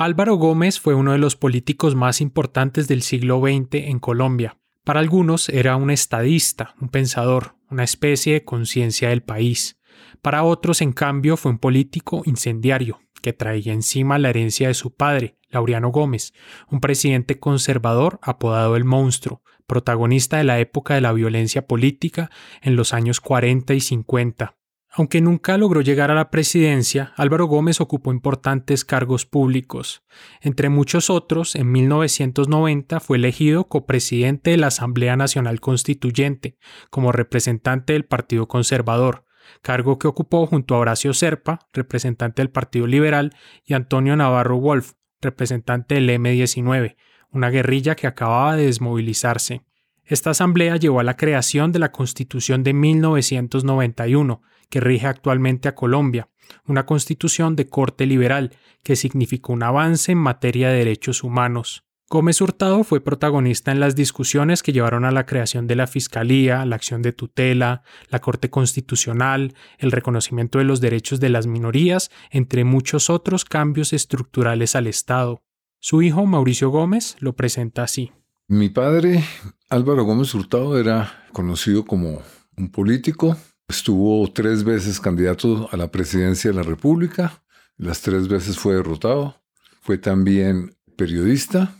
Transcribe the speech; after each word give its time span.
Álvaro 0.00 0.36
Gómez 0.36 0.78
fue 0.78 0.94
uno 0.94 1.10
de 1.10 1.18
los 1.18 1.34
políticos 1.34 1.96
más 1.96 2.20
importantes 2.20 2.86
del 2.86 3.02
siglo 3.02 3.40
XX 3.40 3.88
en 3.88 3.98
Colombia. 3.98 4.56
Para 4.84 5.00
algunos 5.00 5.48
era 5.48 5.74
un 5.74 5.90
estadista, 5.90 6.76
un 6.80 6.88
pensador, 6.88 7.56
una 7.68 7.82
especie 7.82 8.34
de 8.34 8.44
conciencia 8.44 9.08
del 9.08 9.24
país. 9.24 9.80
Para 10.22 10.44
otros, 10.44 10.82
en 10.82 10.92
cambio, 10.92 11.36
fue 11.36 11.50
un 11.50 11.58
político 11.58 12.22
incendiario, 12.26 13.00
que 13.22 13.32
traía 13.32 13.72
encima 13.72 14.20
la 14.20 14.30
herencia 14.30 14.68
de 14.68 14.74
su 14.74 14.94
padre, 14.94 15.36
Laureano 15.48 15.88
Gómez, 15.88 16.32
un 16.70 16.78
presidente 16.78 17.40
conservador 17.40 18.20
apodado 18.22 18.76
el 18.76 18.84
monstruo, 18.84 19.42
protagonista 19.66 20.36
de 20.36 20.44
la 20.44 20.60
época 20.60 20.94
de 20.94 21.00
la 21.00 21.12
violencia 21.12 21.66
política 21.66 22.30
en 22.62 22.76
los 22.76 22.94
años 22.94 23.20
40 23.20 23.74
y 23.74 23.80
50. 23.80 24.54
Aunque 24.90 25.20
nunca 25.20 25.58
logró 25.58 25.80
llegar 25.82 26.10
a 26.10 26.14
la 26.14 26.30
presidencia, 26.30 27.12
Álvaro 27.16 27.46
Gómez 27.46 27.80
ocupó 27.80 28.10
importantes 28.10 28.84
cargos 28.84 29.26
públicos. 29.26 30.02
Entre 30.40 30.70
muchos 30.70 31.10
otros, 31.10 31.54
en 31.54 31.70
1990 31.70 32.98
fue 33.00 33.18
elegido 33.18 33.68
copresidente 33.68 34.50
de 34.50 34.56
la 34.56 34.68
Asamblea 34.68 35.16
Nacional 35.16 35.60
Constituyente, 35.60 36.56
como 36.90 37.12
representante 37.12 37.92
del 37.92 38.06
Partido 38.06 38.48
Conservador, 38.48 39.24
cargo 39.62 39.98
que 39.98 40.08
ocupó 40.08 40.46
junto 40.46 40.74
a 40.74 40.78
Horacio 40.78 41.12
Serpa, 41.12 41.58
representante 41.72 42.40
del 42.40 42.50
Partido 42.50 42.86
Liberal, 42.86 43.34
y 43.64 43.74
Antonio 43.74 44.16
Navarro 44.16 44.58
Wolf, 44.58 44.92
representante 45.20 45.96
del 45.96 46.08
M-19, 46.08 46.96
una 47.30 47.50
guerrilla 47.50 47.94
que 47.94 48.06
acababa 48.06 48.56
de 48.56 48.66
desmovilizarse. 48.66 49.62
Esta 50.04 50.30
asamblea 50.30 50.76
llevó 50.76 51.00
a 51.00 51.04
la 51.04 51.16
creación 51.16 51.72
de 51.72 51.78
la 51.78 51.92
Constitución 51.92 52.62
de 52.62 52.72
1991, 52.72 54.40
que 54.68 54.80
rige 54.80 55.06
actualmente 55.06 55.68
a 55.68 55.74
Colombia, 55.74 56.28
una 56.66 56.86
constitución 56.86 57.56
de 57.56 57.68
corte 57.68 58.06
liberal 58.06 58.56
que 58.82 58.96
significó 58.96 59.52
un 59.52 59.62
avance 59.62 60.12
en 60.12 60.18
materia 60.18 60.68
de 60.68 60.78
derechos 60.78 61.22
humanos. 61.22 61.84
Gómez 62.10 62.40
Hurtado 62.40 62.84
fue 62.84 63.02
protagonista 63.02 63.70
en 63.70 63.80
las 63.80 63.94
discusiones 63.94 64.62
que 64.62 64.72
llevaron 64.72 65.04
a 65.04 65.10
la 65.10 65.26
creación 65.26 65.66
de 65.66 65.76
la 65.76 65.86
Fiscalía, 65.86 66.64
la 66.64 66.76
acción 66.76 67.02
de 67.02 67.12
tutela, 67.12 67.82
la 68.08 68.20
Corte 68.20 68.48
Constitucional, 68.48 69.54
el 69.76 69.92
reconocimiento 69.92 70.56
de 70.58 70.64
los 70.64 70.80
derechos 70.80 71.20
de 71.20 71.28
las 71.28 71.46
minorías, 71.46 72.10
entre 72.30 72.64
muchos 72.64 73.10
otros 73.10 73.44
cambios 73.44 73.92
estructurales 73.92 74.74
al 74.74 74.86
Estado. 74.86 75.42
Su 75.80 76.00
hijo 76.00 76.24
Mauricio 76.24 76.70
Gómez 76.70 77.14
lo 77.20 77.34
presenta 77.34 77.82
así. 77.82 78.10
Mi 78.46 78.70
padre, 78.70 79.22
Álvaro 79.68 80.04
Gómez 80.04 80.34
Hurtado, 80.34 80.80
era 80.80 81.26
conocido 81.34 81.84
como 81.84 82.22
un 82.56 82.70
político. 82.70 83.36
Estuvo 83.68 84.26
tres 84.32 84.64
veces 84.64 84.98
candidato 84.98 85.68
a 85.70 85.76
la 85.76 85.90
presidencia 85.90 86.50
de 86.50 86.56
la 86.56 86.62
República. 86.62 87.42
Las 87.76 88.00
tres 88.00 88.26
veces 88.26 88.58
fue 88.58 88.74
derrotado. 88.74 89.42
Fue 89.82 89.98
también 89.98 90.74
periodista 90.96 91.74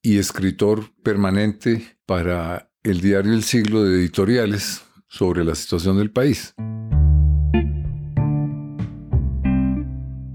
y 0.00 0.16
escritor 0.16 0.90
permanente 1.02 1.98
para 2.06 2.70
el 2.82 3.02
diario 3.02 3.34
El 3.34 3.42
Siglo 3.42 3.84
de 3.84 3.94
editoriales 3.94 4.84
sobre 5.06 5.44
la 5.44 5.54
situación 5.54 5.98
del 5.98 6.10
país. 6.10 6.54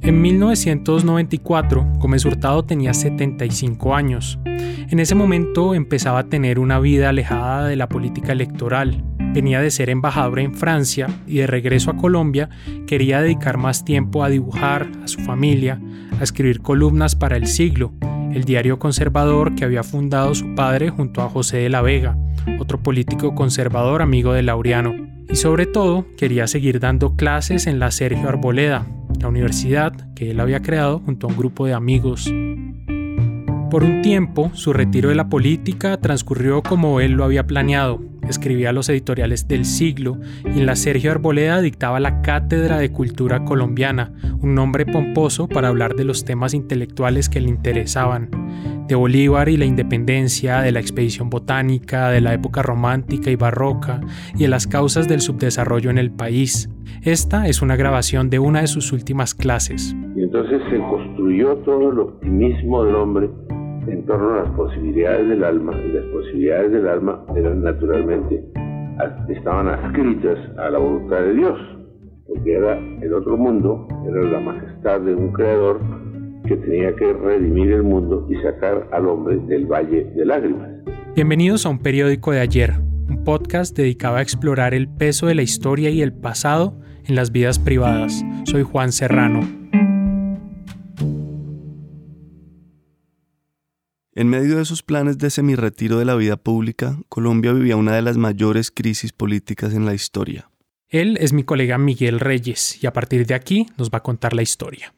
En 0.01 0.21
1994, 0.21 1.91
Gómez 1.97 2.23
Hurtado 2.23 2.65
tenía 2.65 2.93
75 2.93 3.95
años. 3.95 4.37
En 4.45 4.99
ese 4.99 5.15
momento 5.15 5.73
empezaba 5.73 6.19
a 6.19 6.29
tener 6.29 6.59
una 6.59 6.79
vida 6.79 7.09
alejada 7.09 7.67
de 7.67 7.75
la 7.75 7.89
política 7.89 8.31
electoral. 8.31 9.03
Venía 9.33 9.61
de 9.61 9.71
ser 9.71 9.89
embajador 9.89 10.39
en 10.39 10.53
Francia 10.53 11.07
y 11.27 11.37
de 11.37 11.47
regreso 11.47 11.91
a 11.91 11.97
Colombia 11.97 12.49
quería 12.87 13.21
dedicar 13.21 13.57
más 13.57 13.85
tiempo 13.85 14.23
a 14.23 14.29
dibujar, 14.29 14.89
a 15.03 15.07
su 15.07 15.19
familia, 15.21 15.79
a 16.19 16.23
escribir 16.23 16.61
columnas 16.61 17.15
para 17.15 17.37
El 17.37 17.47
Siglo 17.47 17.93
el 18.33 18.43
diario 18.43 18.79
conservador 18.79 19.55
que 19.55 19.65
había 19.65 19.83
fundado 19.83 20.35
su 20.35 20.53
padre 20.55 20.89
junto 20.89 21.21
a 21.21 21.29
José 21.29 21.57
de 21.57 21.69
la 21.69 21.81
Vega, 21.81 22.17
otro 22.59 22.81
político 22.81 23.35
conservador 23.35 24.01
amigo 24.01 24.33
de 24.33 24.43
Laureano. 24.43 24.93
Y 25.29 25.35
sobre 25.35 25.65
todo, 25.65 26.05
quería 26.17 26.47
seguir 26.47 26.79
dando 26.79 27.15
clases 27.15 27.67
en 27.67 27.79
la 27.79 27.91
Sergio 27.91 28.29
Arboleda, 28.29 28.87
la 29.19 29.27
universidad 29.27 29.93
que 30.15 30.31
él 30.31 30.39
había 30.39 30.61
creado 30.61 30.99
junto 30.99 31.27
a 31.27 31.29
un 31.29 31.37
grupo 31.37 31.65
de 31.65 31.73
amigos. 31.73 32.31
Por 33.69 33.83
un 33.83 34.01
tiempo, 34.01 34.49
su 34.53 34.73
retiro 34.73 35.09
de 35.09 35.15
la 35.15 35.29
política 35.29 35.97
transcurrió 35.97 36.63
como 36.63 36.99
él 36.99 37.11
lo 37.11 37.23
había 37.23 37.45
planeado. 37.45 38.01
Escribía 38.29 38.71
los 38.71 38.87
editoriales 38.89 39.47
del 39.47 39.65
siglo 39.65 40.19
y 40.45 40.59
en 40.59 40.67
la 40.67 40.75
Sergio 40.75 41.09
Arboleda 41.09 41.61
dictaba 41.61 41.99
la 41.99 42.21
Cátedra 42.21 42.77
de 42.77 42.91
Cultura 42.91 43.43
Colombiana, 43.43 44.13
un 44.39 44.53
nombre 44.53 44.85
pomposo 44.85 45.47
para 45.47 45.69
hablar 45.69 45.95
de 45.95 46.05
los 46.05 46.25
temas 46.25 46.53
intelectuales 46.53 47.27
que 47.27 47.41
le 47.41 47.49
interesaban, 47.49 48.29
de 48.87 48.93
Bolívar 48.93 49.49
y 49.49 49.57
la 49.57 49.65
independencia, 49.65 50.61
de 50.61 50.71
la 50.71 50.79
expedición 50.79 51.31
botánica, 51.31 52.09
de 52.09 52.21
la 52.21 52.35
época 52.35 52.61
romántica 52.61 53.31
y 53.31 53.35
barroca 53.35 53.99
y 54.35 54.43
de 54.43 54.47
las 54.47 54.67
causas 54.67 55.07
del 55.07 55.21
subdesarrollo 55.21 55.89
en 55.89 55.97
el 55.97 56.11
país. 56.11 56.69
Esta 57.01 57.47
es 57.47 57.63
una 57.63 57.75
grabación 57.77 58.29
de 58.29 58.37
una 58.37 58.61
de 58.61 58.67
sus 58.67 58.91
últimas 58.91 59.33
clases. 59.33 59.95
Y 60.15 60.21
entonces 60.21 60.61
se 60.69 60.77
construyó 60.77 61.55
todo 61.57 61.91
el 61.91 61.99
optimismo 61.99 62.83
del 62.83 62.93
hombre 62.93 63.29
en 63.87 64.05
torno 64.05 64.33
a 64.33 64.43
las 64.43 64.51
posibilidades 64.51 65.27
del 65.29 65.43
alma, 65.43 65.73
y 65.77 65.91
las 65.93 66.05
posibilidades 66.05 66.71
del 66.71 66.87
alma 66.87 67.23
eran 67.35 67.63
naturalmente, 67.63 68.43
estaban 69.29 69.67
adscritas 69.67 70.37
a 70.57 70.69
la 70.69 70.79
voluntad 70.79 71.21
de 71.21 71.33
Dios, 71.33 71.59
porque 72.27 72.53
era 72.53 72.77
el 72.77 73.13
otro 73.13 73.37
mundo, 73.37 73.87
era 74.07 74.21
la 74.23 74.39
majestad 74.39 75.01
de 75.01 75.15
un 75.15 75.31
creador 75.31 75.79
que 76.47 76.55
tenía 76.57 76.95
que 76.95 77.13
redimir 77.13 77.71
el 77.71 77.83
mundo 77.83 78.27
y 78.29 78.35
sacar 78.41 78.87
al 78.91 79.07
hombre 79.07 79.37
del 79.47 79.65
valle 79.65 80.05
de 80.15 80.25
lágrimas. 80.25 80.69
Bienvenidos 81.15 81.65
a 81.65 81.69
un 81.69 81.79
periódico 81.79 82.31
de 82.31 82.39
ayer, 82.39 82.73
un 83.07 83.23
podcast 83.23 83.75
dedicado 83.75 84.15
a 84.17 84.21
explorar 84.21 84.73
el 84.73 84.87
peso 84.87 85.27
de 85.27 85.35
la 85.35 85.41
historia 85.41 85.89
y 85.89 86.01
el 86.01 86.13
pasado 86.13 86.79
en 87.05 87.15
las 87.15 87.31
vidas 87.31 87.59
privadas. 87.59 88.23
Soy 88.45 88.63
Juan 88.63 88.91
Serrano. 88.91 89.58
En 94.19 94.27
medio 94.27 94.57
de 94.57 94.65
sus 94.65 94.83
planes 94.83 95.17
de 95.17 95.29
semi-retiro 95.29 95.97
de 95.97 96.03
la 96.03 96.13
vida 96.13 96.35
pública, 96.35 96.97
Colombia 97.07 97.53
vivía 97.53 97.77
una 97.77 97.95
de 97.95 98.01
las 98.01 98.17
mayores 98.17 98.69
crisis 98.69 99.13
políticas 99.13 99.73
en 99.73 99.85
la 99.85 99.93
historia. 99.93 100.49
Él 100.89 101.17
es 101.21 101.31
mi 101.31 101.45
colega 101.45 101.77
Miguel 101.77 102.19
Reyes 102.19 102.83
y 102.83 102.87
a 102.87 102.91
partir 102.91 103.25
de 103.25 103.33
aquí 103.33 103.67
nos 103.77 103.91
va 103.91 103.99
a 103.99 104.03
contar 104.03 104.33
la 104.33 104.41
historia. 104.41 104.93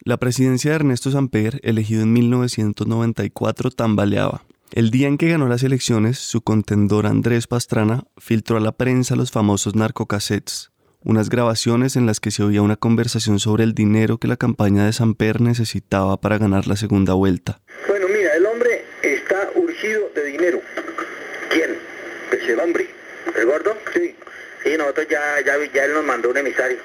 La 0.00 0.18
presidencia 0.18 0.70
de 0.70 0.74
Ernesto 0.74 1.10
Samper, 1.10 1.60
elegido 1.62 2.02
en 2.02 2.12
1994, 2.12 3.70
tambaleaba. 3.70 4.44
El 4.70 4.90
día 4.90 5.08
en 5.08 5.16
que 5.16 5.30
ganó 5.30 5.48
las 5.48 5.62
elecciones, 5.62 6.18
su 6.18 6.42
contendor 6.42 7.06
Andrés 7.06 7.46
Pastrana 7.46 8.04
filtró 8.18 8.58
a 8.58 8.60
la 8.60 8.72
prensa 8.72 9.16
los 9.16 9.30
famosos 9.30 9.76
narcocassettes, 9.76 10.72
unas 11.02 11.30
grabaciones 11.30 11.96
en 11.96 12.04
las 12.04 12.20
que 12.20 12.30
se 12.30 12.42
oía 12.42 12.60
una 12.60 12.76
conversación 12.76 13.38
sobre 13.38 13.64
el 13.64 13.72
dinero 13.72 14.18
que 14.18 14.28
la 14.28 14.36
campaña 14.36 14.84
de 14.84 14.92
Samper 14.92 15.40
necesitaba 15.40 16.20
para 16.20 16.36
ganar 16.36 16.66
la 16.66 16.76
segunda 16.76 17.14
vuelta. 17.14 17.62
Bueno, 17.88 18.08
mira, 18.08 18.36
el 18.36 18.44
hombre 18.44 18.84
de 20.14 20.24
dinero. 20.24 20.60
¿Quién? 21.50 21.78
El 22.48 22.60
hombre. 22.60 22.88
¿El 23.36 23.46
gordo? 23.46 23.76
Sí. 23.94 24.14
Sí, 24.62 24.76
nosotros 24.76 25.06
ya, 25.08 25.20
ya, 25.44 25.54
ya 25.72 25.84
él 25.84 25.92
nos 25.94 26.04
mandó 26.04 26.30
un 26.30 26.36
emisario. 26.36 26.78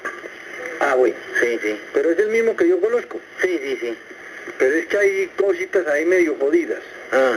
Ah, 0.80 0.94
güey. 0.94 1.14
Sí, 1.40 1.58
sí. 1.62 1.76
Pero 1.92 2.10
es 2.10 2.18
el 2.18 2.28
mismo 2.28 2.56
que 2.56 2.68
yo 2.68 2.80
conozco. 2.80 3.20
Sí, 3.40 3.58
sí, 3.62 3.78
sí. 3.80 3.94
Pero 4.58 4.74
es 4.74 4.86
que 4.86 4.96
hay 4.96 5.30
cositas 5.36 5.86
ahí 5.86 6.04
medio 6.04 6.36
jodidas. 6.38 6.80
Ah. 7.12 7.36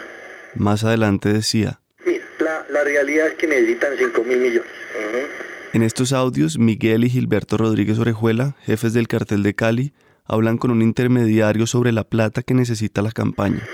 Más 0.56 0.84
adelante 0.84 1.32
decía. 1.32 1.80
Mira, 2.06 2.26
la, 2.40 2.66
la 2.70 2.84
realidad 2.84 3.28
es 3.28 3.34
que 3.36 3.48
necesitan 3.48 3.94
5 3.98 4.24
mil 4.24 4.38
millones. 4.38 4.70
En 5.74 5.84
estos 5.84 6.14
audios, 6.14 6.58
Miguel 6.58 7.04
y 7.04 7.10
Gilberto 7.10 7.58
Rodríguez 7.58 8.00
Orejuela, 8.00 8.56
jefes 8.64 8.94
del 8.94 9.08
cartel 9.08 9.44
de 9.44 9.54
Cali, 9.54 9.94
hablan 10.26 10.58
con 10.58 10.72
un 10.72 10.82
intermediario 10.82 11.68
sobre 11.68 11.92
la 11.92 12.04
plata 12.04 12.42
que 12.42 12.54
necesita 12.54 13.02
la 13.02 13.12
campaña. 13.12 13.68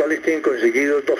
Cuales 0.00 0.22
tienen 0.22 0.40
conseguido 0.40 1.02
dos. 1.02 1.18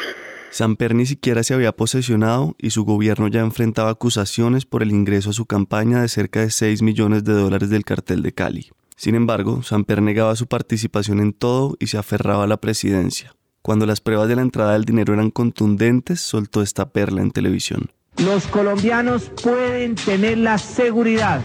Samper 0.51 0.95
ni 0.95 1.05
siquiera 1.05 1.43
se 1.43 1.53
había 1.53 1.73
posesionado 1.73 2.57
y 2.59 2.71
su 2.71 2.87
gobierno 2.87 3.29
ya 3.29 3.41
enfrentaba 3.41 3.91
acusaciones 3.91 4.65
por 4.65 4.83
el 4.83 4.91
ingreso 4.91 5.31
a 5.31 5.35
su 5.35 5.45
campaña 5.45 6.01
de 6.01 6.09
cerca 6.09 6.41
de 6.41 6.51
6 6.51 6.81
millones 6.81 7.23
de 7.25 7.35
dólares 7.35 7.69
del 7.69 7.85
cartel 7.85 8.23
de 8.23 8.33
Cali. 8.33 8.71
Sin 8.97 9.17
embargo, 9.17 9.63
Samper 9.63 10.01
negaba 10.01 10.35
su 10.35 10.47
participación 10.47 11.21
en 11.21 11.35
todo 11.35 11.77
y 11.79 11.89
se 11.89 11.99
aferraba 11.99 12.45
a 12.45 12.47
la 12.47 12.57
presidencia. 12.57 13.35
Cuando 13.61 13.85
las 13.85 14.01
pruebas 14.01 14.29
de 14.29 14.37
la 14.37 14.43
entrada 14.43 14.73
del 14.73 14.87
dinero 14.87 15.13
eran 15.13 15.31
contundentes, 15.31 16.23
soltó 16.23 16.63
esta 16.63 16.89
perla 16.89 17.21
en 17.21 17.33
televisión. 17.33 17.91
Los 18.17 18.47
colombianos 18.47 19.31
pueden 19.43 19.95
tener 19.95 20.39
la 20.39 20.57
seguridad 20.57 21.43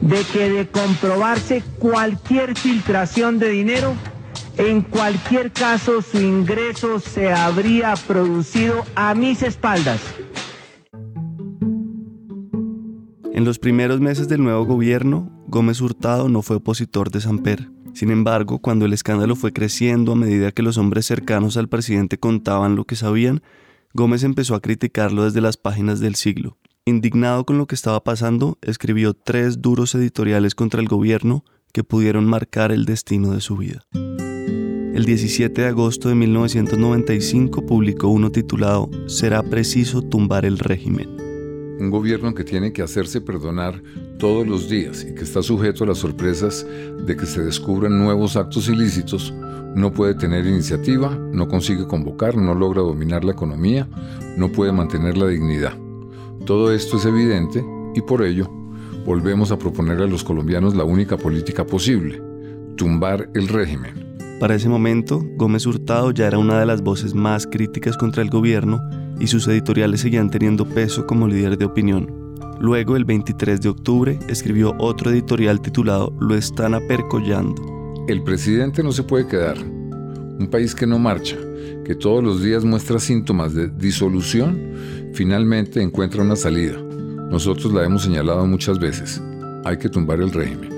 de 0.00 0.24
que 0.32 0.50
de 0.50 0.66
comprobarse 0.66 1.62
cualquier 1.78 2.56
filtración 2.56 3.38
de 3.38 3.50
dinero, 3.50 3.94
en 4.58 4.82
cualquier 4.82 5.52
caso 5.52 6.02
su 6.02 6.20
ingreso 6.20 6.98
se 6.98 7.32
habría 7.32 7.94
producido 7.94 8.84
a 8.96 9.14
mis 9.14 9.42
espaldas. 9.42 10.00
En 13.32 13.44
los 13.44 13.60
primeros 13.60 14.00
meses 14.00 14.26
del 14.28 14.42
nuevo 14.42 14.64
gobierno, 14.66 15.30
Gómez 15.46 15.80
Hurtado 15.80 16.28
no 16.28 16.42
fue 16.42 16.56
opositor 16.56 17.10
de 17.10 17.20
Samper. 17.20 17.70
Sin 17.94 18.10
embargo, 18.10 18.58
cuando 18.58 18.84
el 18.84 18.92
escándalo 18.92 19.36
fue 19.36 19.52
creciendo 19.52 20.12
a 20.12 20.16
medida 20.16 20.50
que 20.50 20.62
los 20.62 20.76
hombres 20.76 21.06
cercanos 21.06 21.56
al 21.56 21.68
presidente 21.68 22.18
contaban 22.18 22.74
lo 22.74 22.84
que 22.84 22.96
sabían, 22.96 23.42
Gómez 23.94 24.24
empezó 24.24 24.56
a 24.56 24.60
criticarlo 24.60 25.24
desde 25.24 25.40
las 25.40 25.56
páginas 25.56 26.00
del 26.00 26.16
siglo. 26.16 26.58
Indignado 26.84 27.46
con 27.46 27.58
lo 27.58 27.66
que 27.66 27.74
estaba 27.76 28.02
pasando, 28.02 28.58
escribió 28.60 29.14
tres 29.14 29.62
duros 29.62 29.94
editoriales 29.94 30.54
contra 30.54 30.80
el 30.80 30.88
gobierno 30.88 31.44
que 31.72 31.84
pudieron 31.84 32.26
marcar 32.26 32.72
el 32.72 32.86
destino 32.86 33.30
de 33.32 33.40
su 33.40 33.56
vida. 33.56 33.84
El 34.98 35.04
17 35.04 35.62
de 35.62 35.68
agosto 35.68 36.08
de 36.08 36.16
1995 36.16 37.64
publicó 37.64 38.08
uno 38.08 38.32
titulado 38.32 38.90
Será 39.06 39.44
preciso 39.44 40.02
tumbar 40.02 40.44
el 40.44 40.58
régimen. 40.58 41.08
Un 41.78 41.88
gobierno 41.88 42.34
que 42.34 42.42
tiene 42.42 42.72
que 42.72 42.82
hacerse 42.82 43.20
perdonar 43.20 43.80
todos 44.18 44.44
los 44.44 44.68
días 44.68 45.06
y 45.08 45.14
que 45.14 45.22
está 45.22 45.40
sujeto 45.40 45.84
a 45.84 45.86
las 45.86 45.98
sorpresas 45.98 46.66
de 47.06 47.16
que 47.16 47.26
se 47.26 47.44
descubran 47.44 47.96
nuevos 47.96 48.36
actos 48.36 48.68
ilícitos, 48.68 49.32
no 49.76 49.92
puede 49.92 50.14
tener 50.14 50.44
iniciativa, 50.44 51.16
no 51.30 51.46
consigue 51.46 51.86
convocar, 51.86 52.36
no 52.36 52.56
logra 52.56 52.82
dominar 52.82 53.24
la 53.24 53.30
economía, 53.30 53.88
no 54.36 54.50
puede 54.50 54.72
mantener 54.72 55.16
la 55.16 55.28
dignidad. 55.28 55.74
Todo 56.44 56.72
esto 56.72 56.96
es 56.96 57.04
evidente 57.04 57.64
y 57.94 58.00
por 58.00 58.24
ello 58.24 58.50
volvemos 59.06 59.52
a 59.52 59.60
proponer 59.60 60.00
a 60.00 60.08
los 60.08 60.24
colombianos 60.24 60.74
la 60.74 60.82
única 60.82 61.16
política 61.16 61.64
posible, 61.64 62.20
tumbar 62.74 63.30
el 63.36 63.46
régimen. 63.46 64.07
Para 64.40 64.54
ese 64.54 64.68
momento, 64.68 65.20
Gómez 65.34 65.66
Hurtado 65.66 66.12
ya 66.12 66.28
era 66.28 66.38
una 66.38 66.60
de 66.60 66.66
las 66.66 66.82
voces 66.82 67.12
más 67.12 67.44
críticas 67.44 67.96
contra 67.96 68.22
el 68.22 68.30
gobierno 68.30 68.80
y 69.18 69.26
sus 69.26 69.48
editoriales 69.48 70.00
seguían 70.00 70.30
teniendo 70.30 70.64
peso 70.64 71.06
como 71.08 71.26
líder 71.26 71.58
de 71.58 71.64
opinión. 71.64 72.36
Luego, 72.60 72.96
el 72.96 73.04
23 73.04 73.60
de 73.60 73.68
octubre, 73.68 74.18
escribió 74.28 74.76
otro 74.78 75.10
editorial 75.10 75.60
titulado 75.60 76.12
Lo 76.20 76.36
están 76.36 76.74
apercollando. 76.74 77.60
El 78.06 78.22
presidente 78.22 78.84
no 78.84 78.92
se 78.92 79.02
puede 79.02 79.26
quedar. 79.26 79.58
Un 79.58 80.48
país 80.48 80.72
que 80.72 80.86
no 80.86 81.00
marcha, 81.00 81.36
que 81.84 81.96
todos 81.96 82.22
los 82.22 82.40
días 82.40 82.64
muestra 82.64 83.00
síntomas 83.00 83.54
de 83.54 83.68
disolución, 83.68 84.72
finalmente 85.14 85.82
encuentra 85.82 86.22
una 86.22 86.36
salida. 86.36 86.78
Nosotros 87.28 87.72
la 87.72 87.84
hemos 87.84 88.02
señalado 88.02 88.46
muchas 88.46 88.78
veces. 88.78 89.20
Hay 89.64 89.78
que 89.78 89.88
tumbar 89.88 90.20
el 90.20 90.30
régimen. 90.30 90.70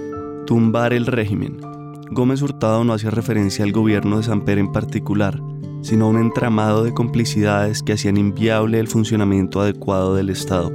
Tumbar 0.47 0.95
el 0.95 1.07
régimen. 1.07 1.70
Gómez 2.13 2.43
Hurtado 2.43 2.83
no 2.83 2.93
hacía 2.93 3.11
referencia 3.11 3.65
al 3.65 3.71
gobierno 3.71 4.17
de 4.17 4.25
Samper 4.25 4.59
en 4.59 4.73
particular, 4.73 5.41
sino 5.81 6.07
a 6.07 6.09
un 6.09 6.19
entramado 6.19 6.83
de 6.83 6.93
complicidades 6.93 7.85
que 7.85 7.93
hacían 7.93 8.17
inviable 8.17 8.81
el 8.81 8.89
funcionamiento 8.89 9.61
adecuado 9.61 10.17
del 10.17 10.29
Estado. 10.29 10.73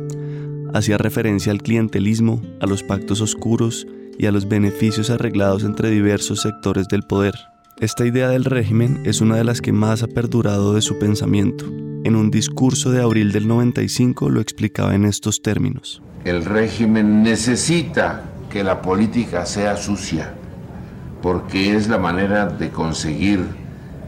Hacía 0.74 0.98
referencia 0.98 1.52
al 1.52 1.62
clientelismo, 1.62 2.42
a 2.62 2.68
los 2.68 2.84
pactos 2.84 3.20
oscuros 3.20 3.86
y 4.18 4.28
a 4.28 4.32
los 4.32 4.48
beneficios 4.48 5.10
arreglados 5.10 5.66
entre 5.66 5.90
diversos 5.90 6.42
sectores 6.42 6.88
del 6.88 7.04
poder. 7.04 7.36
Esta 7.82 8.06
idea 8.06 8.30
del 8.30 8.46
régimen 8.46 9.02
es 9.04 9.20
una 9.20 9.36
de 9.36 9.44
las 9.44 9.60
que 9.60 9.74
más 9.74 10.04
ha 10.04 10.08
perdurado 10.08 10.74
de 10.74 10.82
su 10.82 10.98
pensamiento. 10.98 11.66
En 12.06 12.16
un 12.16 12.32
discurso 12.32 12.92
de 12.92 13.02
abril 13.02 13.34
del 13.34 13.50
95 13.50 14.30
lo 14.30 14.40
explicaba 14.40 14.96
en 14.96 15.04
estos 15.04 15.42
términos. 15.42 16.02
El 16.24 16.46
régimen 16.46 17.24
necesita 17.24 18.24
que 18.50 18.64
la 18.64 18.82
política 18.82 19.46
sea 19.46 19.76
sucia, 19.76 20.34
porque 21.26 21.76
es 21.76 21.88
la 21.88 21.98
manera 21.98 22.46
de 22.46 22.70
conseguir 22.70 23.44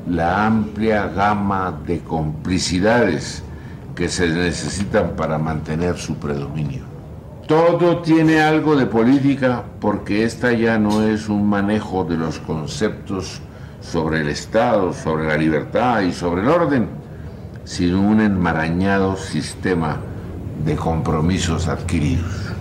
la 0.08 0.46
amplia 0.46 1.08
gama 1.08 1.74
de 1.88 1.98
complicidades 2.02 3.42
que 3.96 4.08
se 4.08 4.28
necesitan 4.28 5.16
para 5.16 5.40
mantener 5.40 5.98
su 5.98 6.14
predominio. 6.18 6.84
Todo 7.48 8.04
tiene 8.04 8.40
algo 8.40 8.76
de 8.76 8.86
política 8.86 9.64
porque 9.80 10.26
esta 10.26 10.52
ya 10.52 10.78
no 10.78 11.02
es 11.02 11.28
un 11.28 11.50
manejo 11.50 12.04
de 12.04 12.18
los 12.18 12.38
conceptos 12.38 13.42
sobre 13.82 14.22
el 14.22 14.28
Estado, 14.28 14.94
sobre 14.94 15.26
la 15.26 15.38
libertad 15.38 16.02
y 16.02 16.14
sobre 16.14 16.44
el 16.44 16.50
orden, 16.50 16.88
sino 17.64 18.00
un 18.00 18.22
enmarañado 18.22 19.16
sistema 19.18 19.98
de 20.64 20.76
compromisos 20.76 21.68
adquiridos. 21.68 22.57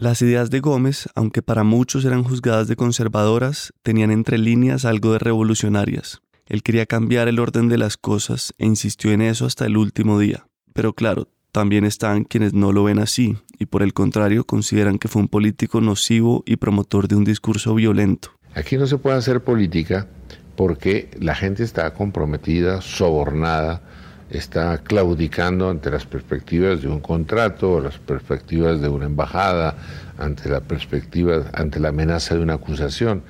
Las 0.00 0.22
ideas 0.22 0.48
de 0.48 0.60
Gómez, 0.60 1.10
aunque 1.14 1.42
para 1.42 1.62
muchos 1.62 2.06
eran 2.06 2.24
juzgadas 2.24 2.68
de 2.68 2.74
conservadoras, 2.74 3.74
tenían 3.82 4.10
entre 4.10 4.38
líneas 4.38 4.86
algo 4.86 5.12
de 5.12 5.18
revolucionarias. 5.18 6.22
Él 6.46 6.62
quería 6.62 6.86
cambiar 6.86 7.28
el 7.28 7.38
orden 7.38 7.68
de 7.68 7.76
las 7.76 7.98
cosas 7.98 8.54
e 8.56 8.64
insistió 8.64 9.12
en 9.12 9.20
eso 9.20 9.44
hasta 9.44 9.66
el 9.66 9.76
último 9.76 10.18
día. 10.18 10.46
Pero 10.72 10.94
claro, 10.94 11.28
también 11.52 11.84
están 11.84 12.24
quienes 12.24 12.54
no 12.54 12.72
lo 12.72 12.84
ven 12.84 12.98
así 12.98 13.36
y 13.58 13.66
por 13.66 13.82
el 13.82 13.92
contrario 13.92 14.44
consideran 14.44 14.98
que 14.98 15.08
fue 15.08 15.20
un 15.20 15.28
político 15.28 15.82
nocivo 15.82 16.44
y 16.46 16.56
promotor 16.56 17.06
de 17.06 17.16
un 17.16 17.24
discurso 17.24 17.74
violento. 17.74 18.30
Aquí 18.54 18.78
no 18.78 18.86
se 18.86 18.96
puede 18.96 19.18
hacer 19.18 19.44
política 19.44 20.08
porque 20.56 21.10
la 21.20 21.34
gente 21.34 21.62
está 21.62 21.92
comprometida, 21.92 22.80
sobornada, 22.80 23.82
está 24.30 24.78
claudicando 24.78 25.68
ante 25.68 25.90
las 25.90 26.06
perspectivas 26.06 26.82
de 26.82 26.88
un 26.88 27.00
contrato, 27.00 27.80
las 27.80 27.98
perspectivas 27.98 28.80
de 28.80 28.88
una 28.88 29.06
embajada, 29.06 29.76
ante 30.18 30.48
la 30.48 30.60
perspectiva, 30.60 31.44
ante 31.52 31.80
la 31.80 31.88
amenaza 31.88 32.34
de 32.34 32.42
una 32.42 32.54
acusación. 32.54 33.22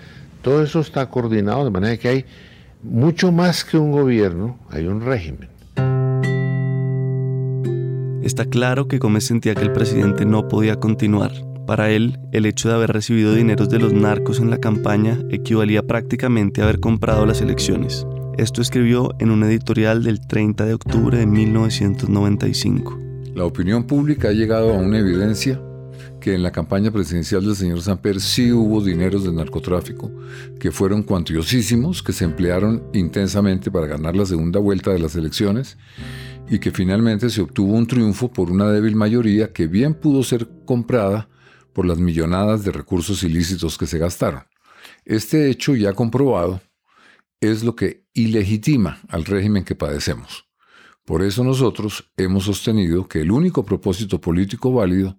Todo 0.43 0.62
eso 0.62 0.81
está 0.81 1.08
coordinado 1.08 1.64
de 1.64 1.70
manera 1.70 1.97
que 1.97 2.08
hay 2.08 2.25
mucho 2.82 3.32
más 3.32 3.64
que 3.64 3.79
un 3.79 3.93
gobierno, 3.93 4.58
hay 4.70 4.87
un 4.87 5.00
régimen. 5.00 5.49
Está 8.23 8.44
claro 8.44 8.87
que 8.87 8.99
Gómez 8.99 9.25
sentía 9.25 9.55
que 9.55 9.62
el 9.62 9.73
presidente 9.73 10.25
no 10.25 10.49
podía 10.49 10.76
continuar. 10.76 11.32
Para 11.67 11.91
él, 11.91 12.19
el 12.32 12.46
hecho 12.46 12.69
de 12.69 12.75
haber 12.75 12.93
recibido 12.93 13.35
dineros 13.35 13.69
de 13.69 13.79
los 13.79 13.93
narcos 13.93 14.41
en 14.41 14.50
la 14.50 14.58
campaña 14.58 15.19
equivalía 15.31 15.82
prácticamente 15.82 16.61
a 16.61 16.64
haber 16.64 16.81
comprado 16.81 17.26
las 17.26 17.41
elecciones. 17.41 18.06
Esto 18.41 18.63
escribió 18.63 19.15
en 19.19 19.31
un 19.31 19.45
editorial 19.45 20.03
del 20.03 20.27
30 20.27 20.65
de 20.65 20.73
octubre 20.73 21.19
de 21.19 21.27
1995. 21.27 22.99
La 23.35 23.45
opinión 23.45 23.85
pública 23.85 24.29
ha 24.29 24.33
llegado 24.33 24.73
a 24.73 24.79
una 24.79 24.99
evidencia 24.99 25.61
que 26.23 26.33
en 26.33 26.43
la 26.43 26.51
campaña 26.51 26.91
presidencial 26.91 27.45
del 27.45 27.55
señor 27.55 27.83
Samper 27.83 28.19
sí 28.19 28.51
hubo 28.51 28.83
dineros 28.83 29.25
de 29.25 29.33
narcotráfico, 29.33 30.11
que 30.59 30.73
fueron 30.73 31.03
cuantiosísimos, 31.03 32.03
que 32.03 32.15
se 32.15 32.25
emplearon 32.25 32.83
intensamente 32.95 33.71
para 33.71 33.87
ganar 33.87 34.17
la 34.17 34.25
segunda 34.25 34.59
vuelta 34.59 34.91
de 34.91 35.01
las 35.01 35.17
elecciones 35.17 35.77
y 36.49 36.61
que 36.61 36.71
finalmente 36.71 37.29
se 37.29 37.43
obtuvo 37.43 37.75
un 37.75 37.87
triunfo 37.87 38.33
por 38.33 38.51
una 38.51 38.71
débil 38.71 38.97
mayoría 38.97 39.53
que 39.53 39.67
bien 39.67 39.93
pudo 39.93 40.23
ser 40.23 40.49
comprada 40.65 41.29
por 41.75 41.85
las 41.85 41.99
millonadas 41.99 42.65
de 42.65 42.73
recursos 42.73 43.23
ilícitos 43.23 43.77
que 43.77 43.87
se 43.87 43.99
gastaron. 43.99 44.45
Este 45.05 45.51
hecho 45.51 45.77
ya 45.77 45.93
comprobado 45.93 46.63
es 47.41 47.65
lo 47.65 47.75
que 47.75 48.07
ilegitima 48.15 49.01
al 49.09 49.25
régimen 49.25 49.65
que 49.65 49.75
padecemos. 49.75 50.47
Por 51.05 51.23
eso 51.23 51.43
nosotros 51.43 52.13
hemos 52.17 52.44
sostenido 52.44 53.09
que 53.09 53.23
el 53.23 53.32
único 53.32 53.65
propósito 53.65 54.20
político 54.20 54.73
válido 54.73 55.19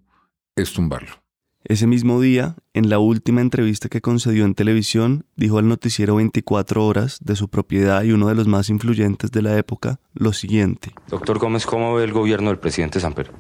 es 0.55 0.71
tumbarlo. 0.71 1.21
Ese 1.63 1.85
mismo 1.85 2.19
día, 2.19 2.55
en 2.73 2.89
la 2.89 2.97
última 2.97 3.41
entrevista 3.41 3.87
que 3.87 4.01
concedió 4.01 4.45
en 4.45 4.55
televisión, 4.55 5.25
dijo 5.35 5.59
al 5.59 5.67
noticiero 5.67 6.15
24 6.15 6.85
horas 6.85 7.19
de 7.21 7.35
su 7.35 7.49
propiedad 7.49 8.03
y 8.03 8.13
uno 8.13 8.29
de 8.29 8.35
los 8.35 8.47
más 8.47 8.69
influyentes 8.69 9.31
de 9.31 9.43
la 9.43 9.57
época 9.57 9.99
lo 10.13 10.33
siguiente. 10.33 10.91
Doctor 11.07 11.37
Gómez, 11.37 11.67
¿cómo 11.67 11.93
ve 11.93 12.03
el 12.03 12.13
gobierno 12.13 12.49
del 12.49 12.57
presidente 12.57 12.99
Samper? 12.99 13.31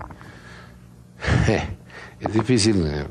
Es 2.21 2.33
difícil, 2.33 2.85
eh, 2.85 3.07